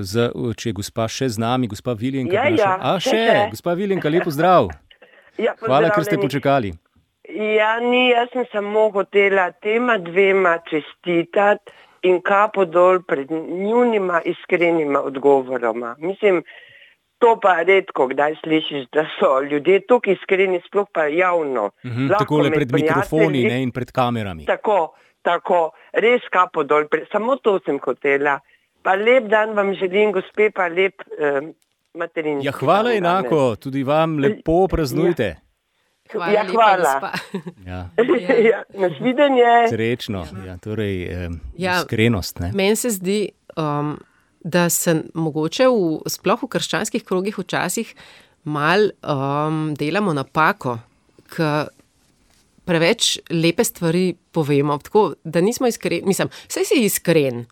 za, 0.00 0.30
če 0.56 0.70
je 0.70 0.72
gospa 0.80 1.06
še 1.08 1.28
z 1.28 1.44
nami, 1.44 1.68
gospa 1.68 1.92
Viljenka. 1.92 2.34
Ja, 2.34 2.48
ja, 2.48 2.72
A 2.80 2.96
še, 2.98 3.12
še. 3.12 3.46
gospa 3.52 3.76
Viljenka, 3.76 4.08
lepo 4.08 4.32
zdrav. 4.32 4.72
Ja, 5.38 5.54
Hvala, 5.60 5.92
ker 5.94 6.06
ste 6.06 6.18
počakali. 6.18 6.72
Ja, 7.28 7.76
ni, 7.80 8.08
jaz 8.10 8.32
sem 8.32 8.48
samo 8.52 8.88
hotela 8.94 9.50
tema 9.62 9.98
dvema 9.98 10.58
čestitati 10.70 11.83
in 12.04 12.20
kapo 12.20 12.64
dol 12.64 13.02
pred 13.02 13.30
njunima 13.30 14.20
iskrenima 14.24 15.00
odgovoroma. 15.00 15.96
Mislim, 15.98 16.42
to 17.18 17.38
pa 17.42 17.62
redko 17.62 18.06
kdaj 18.06 18.34
slišiš, 18.44 18.86
da 18.92 19.06
so 19.18 19.40
ljudje 19.40 19.80
tako 19.88 20.10
iskreni, 20.10 20.60
sploh 20.66 20.86
pa 20.92 21.04
javno. 21.04 21.70
Mm 21.84 21.90
-hmm, 21.90 22.18
tako 22.18 22.38
le 22.38 22.50
pred 22.50 22.72
mikrofoni 22.72 23.44
ne, 23.44 23.62
in 23.62 23.70
pred 23.72 23.90
kamerami. 23.90 24.44
Tako, 24.44 24.94
tako, 25.22 25.70
res 25.92 26.22
kapo 26.30 26.62
dol, 26.62 26.84
samo 27.12 27.36
to 27.36 27.58
sem 27.64 27.78
hotela. 27.84 28.40
Pa 28.82 28.94
lep 28.94 29.24
dan 29.24 29.56
vam 29.56 29.74
želim, 29.74 30.12
gospe, 30.12 30.50
pa 30.50 30.68
lep 30.68 31.02
eh, 31.18 31.40
materinski. 31.94 32.46
Ja, 32.46 32.52
hvala 32.52 32.92
enako, 32.92 33.56
tudi 33.56 33.82
vam 33.82 34.18
lepo 34.18 34.68
praznujte. 34.68 35.24
Ja. 35.24 35.43
Hvala. 36.14 36.32
Ja, 36.32 36.44
hvala. 36.48 37.12
Ja. 37.68 37.88
ja, 38.50 38.62
nasvidenje. 38.74 39.68
Srečno, 39.70 40.26
ja, 40.46 40.56
torej 40.62 41.02
eh, 41.04 41.30
ja, 41.58 41.80
iskrenost. 41.80 42.40
Meni 42.52 42.76
se 42.76 42.90
zdi, 42.90 43.28
um, 43.56 43.96
da 44.44 44.68
se 44.70 45.02
mogoče 45.14 45.68
v, 45.68 46.10
sploh 46.12 46.44
v 46.44 46.50
krščanskih 46.56 47.04
krogih 47.04 47.38
včasih 47.38 47.94
mal 48.44 48.90
um, 49.00 49.72
delamo 49.78 50.12
napako, 50.12 50.78
ker 51.32 51.72
preveč 52.64 53.18
lepe 53.32 53.64
stvari 53.64 54.14
povemo. 54.32 54.78
Tako, 54.78 55.14
da 55.24 55.40
nismo 55.40 55.68
iskreni, 55.68 56.04
mislim, 56.06 56.30
vse 56.48 56.64
si 56.68 56.84
iskren, 56.84 57.44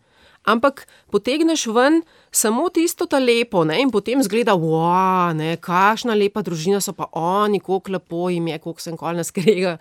ampak 0.45 0.87
potegneš 1.11 1.67
ven 1.73 2.01
samo 2.33 2.69
tisto 2.69 3.05
ta 3.05 3.19
lepo, 3.19 3.63
ne? 3.63 3.77
in 3.81 3.91
potem 3.93 4.23
zgleda, 4.25 4.55
wow, 4.57 5.33
kakšna 5.61 6.15
lepa 6.17 6.41
družina 6.41 6.81
so 6.81 6.93
pa 6.97 7.07
oni, 7.13 7.61
kako 7.61 7.93
lepo 7.93 8.29
jim 8.33 8.47
je, 8.49 8.57
kako 8.57 8.81
sem 8.81 8.97
kol 8.97 9.13
naskrega. 9.21 9.77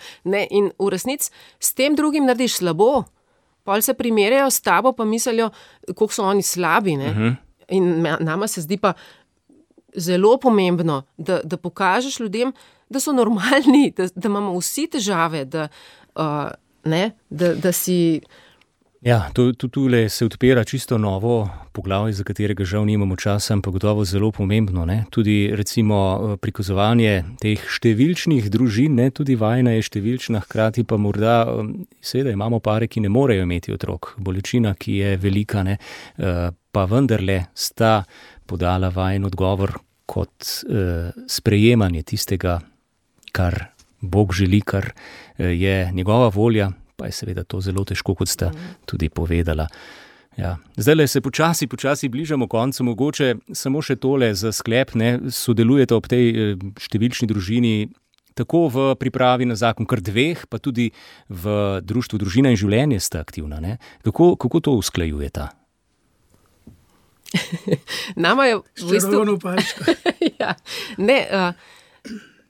In 0.50 0.70
v 0.76 0.90
resnici 0.92 1.32
s 1.58 1.72
tem 1.74 1.96
drugim 1.96 2.28
narediš 2.28 2.60
slabo, 2.60 3.04
pa 3.64 3.80
se 3.80 3.94
primerjajo 3.94 4.50
s 4.50 4.60
tabo, 4.60 4.92
pa 4.92 5.04
mislijo, 5.04 5.50
kako 5.88 6.12
so 6.12 6.28
oni 6.28 6.42
slabi. 6.42 6.96
Uh 6.96 7.02
mhm. 7.02 7.22
-huh. 7.22 7.34
In 7.68 8.02
nama 8.20 8.46
se 8.48 8.60
zdi 8.60 8.76
pa 8.76 8.92
zelo 9.96 10.36
pomembno, 10.36 11.02
da, 11.16 11.40
da 11.44 11.56
pokažeš 11.56 12.20
ljudem, 12.20 12.52
da 12.88 13.00
so 13.00 13.12
normalni, 13.12 13.92
da, 13.96 14.08
da 14.14 14.28
imamo 14.28 14.58
vsi 14.58 14.86
težave, 14.86 15.44
da, 15.44 15.68
uh, 16.14 16.50
ne, 16.84 17.10
da, 17.30 17.54
da 17.54 17.72
si. 17.72 18.20
Ja, 19.02 19.30
tu, 19.34 19.52
tu, 19.52 19.68
tu 19.68 19.88
se 20.08 20.24
odpira 20.24 20.64
čisto 20.64 20.98
novo 20.98 21.50
poglavje, 21.72 22.12
za 22.12 22.24
katerega 22.24 22.64
žal 22.64 22.84
nimamo 22.86 23.16
časa, 23.16 23.54
ampak 23.54 23.72
gotovo 23.72 24.04
zelo 24.04 24.30
pomembno. 24.30 24.84
Ne? 24.84 25.04
Tudi 25.10 25.50
recimo 25.56 25.96
eh, 26.14 26.36
prikazovanje 26.38 27.24
teh 27.42 27.58
številčnih 27.58 28.46
družin, 28.46 28.94
ne? 28.94 29.10
tudi 29.10 29.34
vajna 29.34 29.72
je 29.74 29.88
številčna, 29.88 30.44
hkrati 30.44 30.84
pa 30.86 31.00
morda, 31.02 31.40
eh, 31.42 31.72
seveda 31.98 32.30
imamo 32.30 32.60
pare, 32.62 32.86
ki 32.86 33.02
ne 33.02 33.10
morejo 33.10 33.42
imeti 33.42 33.74
otrok, 33.74 34.12
bolečina, 34.22 34.76
ki 34.78 34.94
je 35.00 35.16
velika, 35.18 35.64
ne? 35.66 35.80
Eh, 36.18 36.52
pa 36.70 36.84
vendarle 36.86 37.48
sta 37.58 38.04
podala 38.46 38.92
vajen 38.94 39.26
odgovor 39.26 39.80
kot 40.06 40.46
sprejemanje 41.26 42.02
tistega, 42.06 42.60
kar 43.32 43.58
Bog 44.00 44.34
želi, 44.34 44.60
kar 44.60 44.92
je 45.38 45.90
njegova 45.94 46.28
volja 46.28 46.70
pa 47.02 47.10
je 47.10 47.18
seveda 47.18 47.42
to 47.42 47.58
zelo 47.58 47.82
težko, 47.82 48.14
kot 48.14 48.30
ste 48.30 48.52
tudi 48.86 49.10
povedala. 49.10 49.66
Ja. 50.38 50.54
Zdaj 50.78 50.94
le 50.94 51.06
se 51.10 51.20
počasi, 51.20 51.66
počasi 51.66 52.08
bližamo 52.08 52.46
koncu, 52.46 52.86
mogoče 52.86 53.34
samo 53.52 53.82
še 53.82 53.98
tole 53.98 54.30
za 54.38 54.52
sklep. 54.54 54.94
Ne? 54.94 55.18
Sodelujete 55.26 55.98
ob 55.98 56.06
tej 56.06 56.30
eh, 56.30 56.54
številčni 56.78 57.26
družini 57.26 57.90
tako 58.38 58.70
v 58.70 58.86
pripravi 58.96 59.50
na 59.50 59.58
zakon, 59.58 59.84
kar 59.84 60.00
dveh, 60.00 60.46
pa 60.48 60.62
tudi 60.62 60.88
v 61.28 61.58
društvu 61.84 62.22
Družina 62.22 62.54
in 62.54 62.56
življenje 62.56 63.02
ste 63.02 63.20
aktivna. 63.20 63.58
Kako, 64.06 64.38
kako 64.40 64.62
to 64.62 64.78
usklajujete? 64.78 65.50
Nama 68.24 68.46
je 68.46 68.56
v 68.62 68.88
bistvu 68.88 69.20
zelo 69.20 69.36
pačko. 69.42 69.90
ja, 70.40 70.54
ne. 70.96 71.20
Uh, 71.28 71.80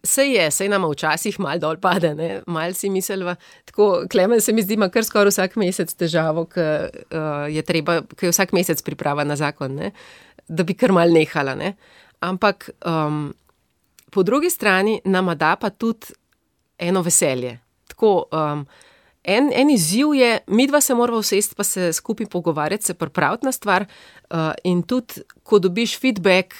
Vse 0.03 0.25
je, 0.27 0.49
vse 0.51 0.67
nama 0.69 0.89
včasih 0.91 1.37
malo 1.41 1.63
dol 1.63 1.77
pade, 1.79 2.11
malo 2.47 2.75
si 2.75 2.91
mislimo. 2.91 3.37
Tako, 3.65 4.05
Klemen 4.11 4.41
se 4.41 4.53
mi 4.53 4.63
zdi, 4.63 4.75
ima 4.75 4.89
kar 4.91 5.05
skoraj 5.07 5.31
vsak 5.31 5.55
mesec 5.57 5.95
težavo, 5.95 6.45
ki 6.51 6.61
uh, 6.61 7.47
je 7.47 7.63
treba, 7.63 8.01
ki 8.03 8.27
je 8.27 8.33
vsak 8.35 8.53
mesec 8.53 8.83
priprava 8.83 9.25
na 9.25 9.37
zakon, 9.39 9.77
ne? 9.79 9.93
da 10.49 10.67
bi 10.67 10.75
kar 10.75 10.93
mal 10.93 11.13
nehala. 11.13 11.55
Ne? 11.55 11.77
Ampak 12.21 12.71
um, 12.87 13.31
po 14.11 14.23
drugi 14.23 14.51
strani 14.51 15.01
nama 15.05 15.35
da 15.35 15.55
pa 15.57 15.71
tudi 15.71 16.15
eno 16.79 17.03
veselje. 17.03 17.61
Tako, 17.89 18.27
um, 18.33 18.67
en, 19.23 19.53
en 19.55 19.71
izziv 19.71 20.17
je, 20.19 20.41
mi 20.47 20.67
dva 20.67 20.81
se 20.81 20.95
moramo 20.95 21.23
usesti, 21.23 21.55
pa 21.55 21.65
se 21.65 21.93
skupaj 21.93 22.27
pogovarjati, 22.27 22.91
se 22.91 22.95
pripraviti 22.95 23.47
na 23.47 23.53
stvar. 23.53 23.87
Uh, 24.31 24.51
in 24.65 24.83
tudi, 24.83 25.23
ko 25.43 25.59
dobiš 25.59 25.99
feedback, 26.01 26.55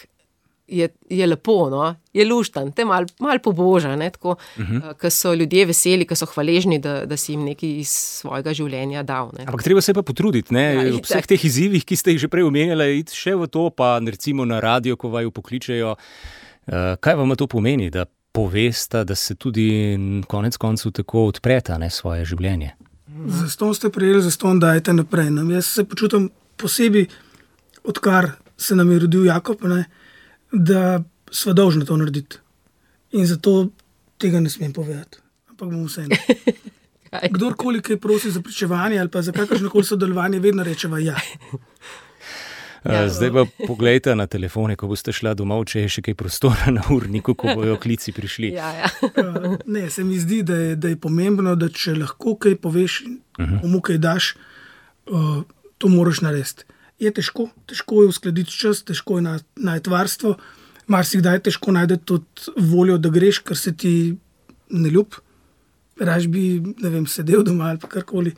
je, 0.73 0.89
je 1.11 1.27
lepo, 1.27 1.71
no? 1.71 1.95
je 2.13 2.25
luštan, 2.29 2.73
te 2.73 2.85
malo 2.85 3.07
mal 3.21 3.39
poboža, 3.39 3.89
uh 3.89 3.97
-huh. 3.97 4.77
uh, 4.77 4.97
ker 4.99 5.11
so 5.11 5.35
ljudje 5.35 5.67
veseli, 5.67 6.05
ker 6.05 6.17
so 6.17 6.27
hvaležni, 6.27 6.79
da, 6.79 7.07
da 7.07 7.17
si 7.17 7.33
jim 7.33 7.45
nekaj 7.45 7.79
iz 7.79 7.89
svojega 7.89 8.55
življenja 8.55 9.03
dal. 9.03 9.31
Ne? 9.39 9.45
Ampak 9.47 9.63
treba 9.63 9.81
se 9.81 9.95
pa 9.95 10.03
potruditi, 10.03 10.55
ja, 10.55 10.95
ob 10.95 11.05
vseh 11.05 11.27
teh 11.27 11.45
izzivih, 11.45 11.85
ki 11.85 11.97
ste 11.97 12.11
jih 12.11 12.21
že 12.21 12.29
prej 12.29 12.45
omenjali, 12.45 12.99
iti 12.99 13.17
še 13.17 13.35
v 13.35 13.47
to, 13.47 13.71
pa 13.71 13.99
recimo 13.99 14.45
na 14.45 14.61
radio, 14.61 14.97
ko 14.97 15.09
vaju 15.09 15.31
pokličejo. 15.31 15.97
Uh, 16.67 16.75
kaj 17.01 17.15
vam 17.15 17.37
to 17.37 17.47
pomeni, 17.47 17.91
da 17.91 18.05
povesta, 18.33 19.05
da 19.05 19.15
se 19.15 19.35
tudi 19.35 19.99
konec 20.29 20.57
koncev 20.57 20.93
tako 20.93 21.27
odpreta 21.27 21.79
ne, 21.79 21.91
svoje 21.91 22.25
življenje? 22.25 22.71
Zato 23.27 23.75
ste 23.75 23.91
prijeli, 23.91 24.23
zato 24.23 24.55
dajete 24.55 24.93
naprej. 24.93 25.31
Nam. 25.31 25.51
Jaz 25.51 25.67
se 25.67 25.85
počutim 25.85 26.31
posebej, 26.57 27.07
odkar 27.85 28.31
se 28.57 28.77
nam 28.77 28.91
je 28.91 28.99
rodil 28.99 29.25
Jakob. 29.27 29.63
Ne, 29.63 29.79
uh, 29.79 30.02
da 30.53 31.03
smo 31.31 31.53
dolžni 31.53 31.87
to 31.87 31.97
narediti. 31.97 32.37
In 33.13 33.27
zato 33.27 33.69
tega 34.19 34.41
ne 34.41 34.51
smem 34.51 34.73
povedati. 34.73 35.19
Ampak 35.51 35.69
bom 35.69 35.85
vseeno. 35.87 36.17
Kdorkoli 37.35 37.83
kaj 37.83 37.97
prosi 38.01 38.31
za 38.31 38.41
pričevanje 38.41 38.99
ali 38.99 39.11
za 39.23 39.33
kakršno 39.33 39.71
koli 39.71 39.85
sodelovanje, 39.85 40.41
vedno 40.41 40.63
reče: 40.63 40.89
ja. 41.01 41.17
Ja, 42.85 43.09
zdaj 43.09 43.31
pa 43.31 43.45
pogledajte 43.67 44.15
na 44.17 44.27
telefone, 44.27 44.75
ko 44.77 44.89
boste 44.91 45.13
šli 45.15 45.37
domov, 45.39 45.69
če 45.71 45.85
je 45.85 45.89
še 45.89 46.03
kaj 46.03 46.17
prostora 46.19 46.73
na 46.75 46.83
urniku, 46.91 47.37
ko 47.39 47.55
bojo 47.55 47.77
klici 47.79 48.11
prišli. 48.13 48.49
Ja, 48.57 48.73
ja. 48.75 48.89
ne, 49.67 49.85
se 49.91 50.03
mi 50.05 50.19
zdi, 50.19 50.41
da 50.43 50.57
je, 50.57 50.73
da 50.77 50.91
je 50.91 50.99
pomembno, 50.99 51.55
da 51.55 51.69
če 51.71 51.95
lahko 51.95 52.35
kaj 52.35 52.57
poveš, 52.59 53.05
uh 53.07 53.45
-huh. 53.47 53.71
mu 53.71 53.81
kaj 53.81 53.99
daš, 54.03 54.35
uh, 55.07 55.45
to 55.79 55.89
moraš 55.89 56.21
narediti 56.27 56.67
je 57.03 57.11
težko, 57.11 57.49
težko 57.67 58.03
je 58.03 58.13
uskladiti 58.13 58.55
čas, 58.55 58.83
težko 58.87 59.19
je 59.19 59.39
najti 59.57 59.91
varstvo. 59.91 60.37
Mar 60.91 61.07
si 61.07 61.19
kdaj 61.19 61.43
težko 61.49 61.75
najti 61.75 61.99
tudi 62.07 62.55
voljo, 62.71 62.99
da 62.99 63.11
greš, 63.11 63.43
ker 63.47 63.59
se 63.59 63.75
ti 63.77 63.93
ne 64.71 64.91
ljub, 64.91 65.15
raž 66.01 66.29
bi 66.33 66.61
vem, 66.83 67.07
sedel 67.07 67.45
doma 67.47 67.73
ali 67.73 67.91
karkoli. 67.95 68.35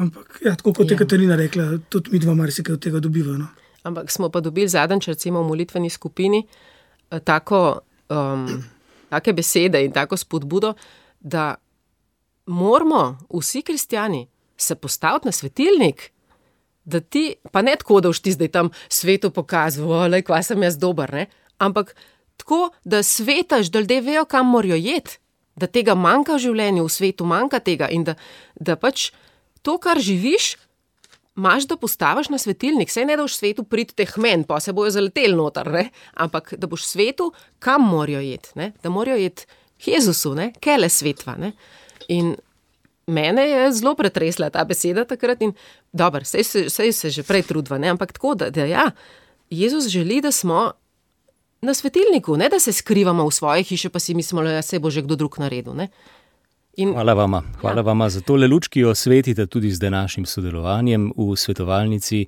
Ampak, 0.00 0.38
ja, 0.44 0.54
tako 0.54 0.72
kot 0.76 0.90
je 0.90 0.94
ja. 0.94 1.00
Katarina 1.02 1.36
rekla, 1.36 1.80
tudi 1.90 2.12
mi 2.12 2.20
dva 2.22 2.34
marsikaj 2.38 2.76
od 2.76 2.82
tega 2.84 3.00
dobivamo. 3.02 3.38
No. 3.42 3.48
Ampak 3.82 4.12
smo 4.12 4.28
pa 4.30 4.40
dobili 4.40 4.68
zadnjič, 4.68 5.08
recimo 5.10 5.42
v 5.42 5.48
molitveni 5.48 5.90
skupini, 5.90 6.44
eh, 7.10 7.20
tako, 7.20 7.80
um, 8.12 8.46
take 9.10 9.32
besede 9.32 9.82
in 9.84 9.92
tako 9.92 10.16
spodbudo, 10.16 10.74
da 11.20 11.54
moramo 12.46 13.18
vsi 13.34 13.62
kristijani 13.62 14.26
se 14.56 14.74
postaviti 14.74 15.28
na 15.28 15.32
svetilnik 15.32 16.12
da 16.84 17.00
ti, 17.00 17.34
pa 17.52 17.62
ne 17.62 17.76
tako, 17.76 18.00
da 18.00 18.08
boš 18.08 18.22
ti 18.24 18.32
zdaj 18.32 18.48
tam 18.48 18.70
svetu 18.88 19.30
pokazal, 19.30 20.10
da 20.10 20.16
je 20.16 20.42
sem 20.42 20.62
jaz 20.62 20.78
dober, 20.78 21.12
ne? 21.12 21.26
ampak 21.58 21.94
tako, 22.36 22.70
da 22.84 23.02
svetaš, 23.02 23.70
da 23.70 23.80
ljudje 23.80 24.00
vejo, 24.00 24.24
kam 24.24 24.46
morajo 24.46 24.74
jeti, 24.74 25.18
da 25.56 25.66
tega 25.66 25.94
manjka 25.94 26.38
v 26.38 26.44
življenju, 26.46 26.86
v 26.86 26.92
svetu 26.92 27.28
manjka 27.28 27.60
tega 27.60 27.88
in 27.92 28.04
da, 28.04 28.16
da 28.56 28.76
pač 28.80 29.10
to, 29.62 29.78
kar 29.78 30.00
živiš. 30.00 30.56
Maš, 31.40 31.68
da 31.70 31.76
postaviš 31.78 32.28
na 32.28 32.40
svetilnik, 32.42 32.90
sej 32.90 33.06
ne 33.06 33.14
da 33.16 33.22
boš 33.22 33.36
svetu 33.38 33.62
priti 33.64 33.94
teh 33.96 34.10
men, 34.20 34.42
pa 34.44 34.58
se 34.60 34.74
bojo 34.76 34.90
zaleteli 34.92 35.36
noter, 35.38 35.70
ne? 35.72 35.84
ampak 36.20 36.52
da 36.58 36.68
boš 36.68 36.88
svetu, 36.88 37.30
kam 37.62 37.86
morajo 37.86 38.20
jeti, 38.20 38.50
ne? 38.58 38.72
da 38.82 38.90
morajo 38.92 39.20
jeti 39.22 39.46
Jezusu, 39.86 40.34
kele 40.60 40.88
svetva. 40.90 41.36
Ne? 41.40 41.52
In 42.08 42.34
Mene 43.06 43.42
je 43.42 43.72
zelo 43.72 43.94
pretresla 43.94 44.50
ta 44.50 44.64
beseda 44.64 45.04
takrat 45.04 45.42
in 45.42 45.52
dobro, 45.92 46.20
vse 46.22 46.44
se, 46.44 46.92
se 46.92 47.10
že 47.10 47.22
prej 47.22 47.42
trudva, 47.42 47.78
ne? 47.78 47.88
ampak 47.88 48.12
tako, 48.12 48.34
da, 48.34 48.50
da 48.50 48.64
ja, 48.64 48.90
Jezus 49.50 49.88
želi, 49.88 50.20
da 50.20 50.32
smo 50.32 50.72
na 51.62 51.74
svetilniku, 51.74 52.36
ne 52.36 52.48
da 52.48 52.60
se 52.60 52.72
skrivamo 52.72 53.26
v 53.26 53.32
svoje 53.32 53.62
hiše, 53.62 53.88
pa 53.88 53.98
si 53.98 54.14
mislimo, 54.14 54.42
da 54.42 54.62
se 54.62 54.78
bo 54.78 54.90
že 54.90 55.02
kdo 55.02 55.16
drug 55.16 55.38
naredil. 55.38 55.74
In, 56.76 56.92
hvala 56.92 57.14
vam, 57.14 57.32
hvala 57.60 57.76
ja. 57.76 57.82
vam 57.82 58.08
za 58.08 58.20
tole 58.20 58.46
luč, 58.48 58.68
ki 58.68 58.80
jo 58.80 58.94
svetite 58.94 59.46
tudi 59.46 59.70
z 59.70 59.78
današnjim 59.78 60.26
sodelovanjem 60.26 61.12
v 61.16 61.36
svetovalnici. 61.36 62.26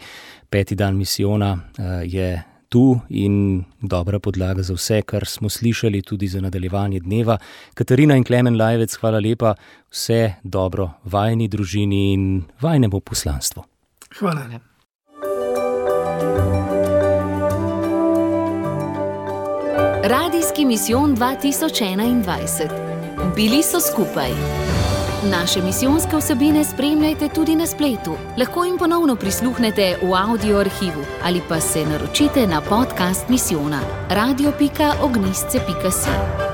Peti 0.51 0.75
dan 0.75 0.97
misijona 0.97 1.53
uh, 1.53 1.85
je 2.05 2.43
tu 2.73 3.01
in 3.09 3.65
dobra 3.81 4.19
podlaga 4.19 4.63
za 4.63 4.75
vse, 4.75 5.03
kar 5.03 5.27
smo 5.29 5.49
slišali, 5.53 6.03
tudi 6.03 6.29
za 6.29 6.41
nadaljevanje 6.41 7.01
dneva. 7.01 7.39
Katarina 7.75 8.17
in 8.17 8.25
Klemen 8.25 8.57
Lajvec, 8.57 8.97
hvala 9.01 9.21
lepa, 9.21 9.55
vse 9.93 10.35
dobro 10.43 10.91
vajni 11.05 11.49
družini 11.53 12.03
in 12.13 12.43
vajnemu 12.61 13.01
poslanstvu. 13.01 13.65
Hvala. 14.19 14.61
Radijski 20.03 20.65
misijon 20.65 21.17
2021. 21.17 22.69
Bili 23.37 23.63
so 23.63 23.81
skupaj. 23.81 24.62
Naše 25.31 25.63
misijonske 25.63 26.17
vsebine 26.17 26.65
spremljajte 26.65 27.29
tudi 27.29 27.57
na 27.57 27.67
spletu. 27.67 28.17
Lahko 28.39 28.65
jim 28.65 28.79
ponovno 28.79 29.17
prisluhnete 29.17 29.97
v 30.03 30.15
audio 30.15 30.59
arhivu 30.59 31.05
ali 31.25 31.41
pa 31.49 31.61
se 31.61 31.87
naročite 31.87 32.47
na 32.47 32.61
podcast 32.61 33.29
misijona 33.29 33.81
radio.ognisce.si. 34.09 36.52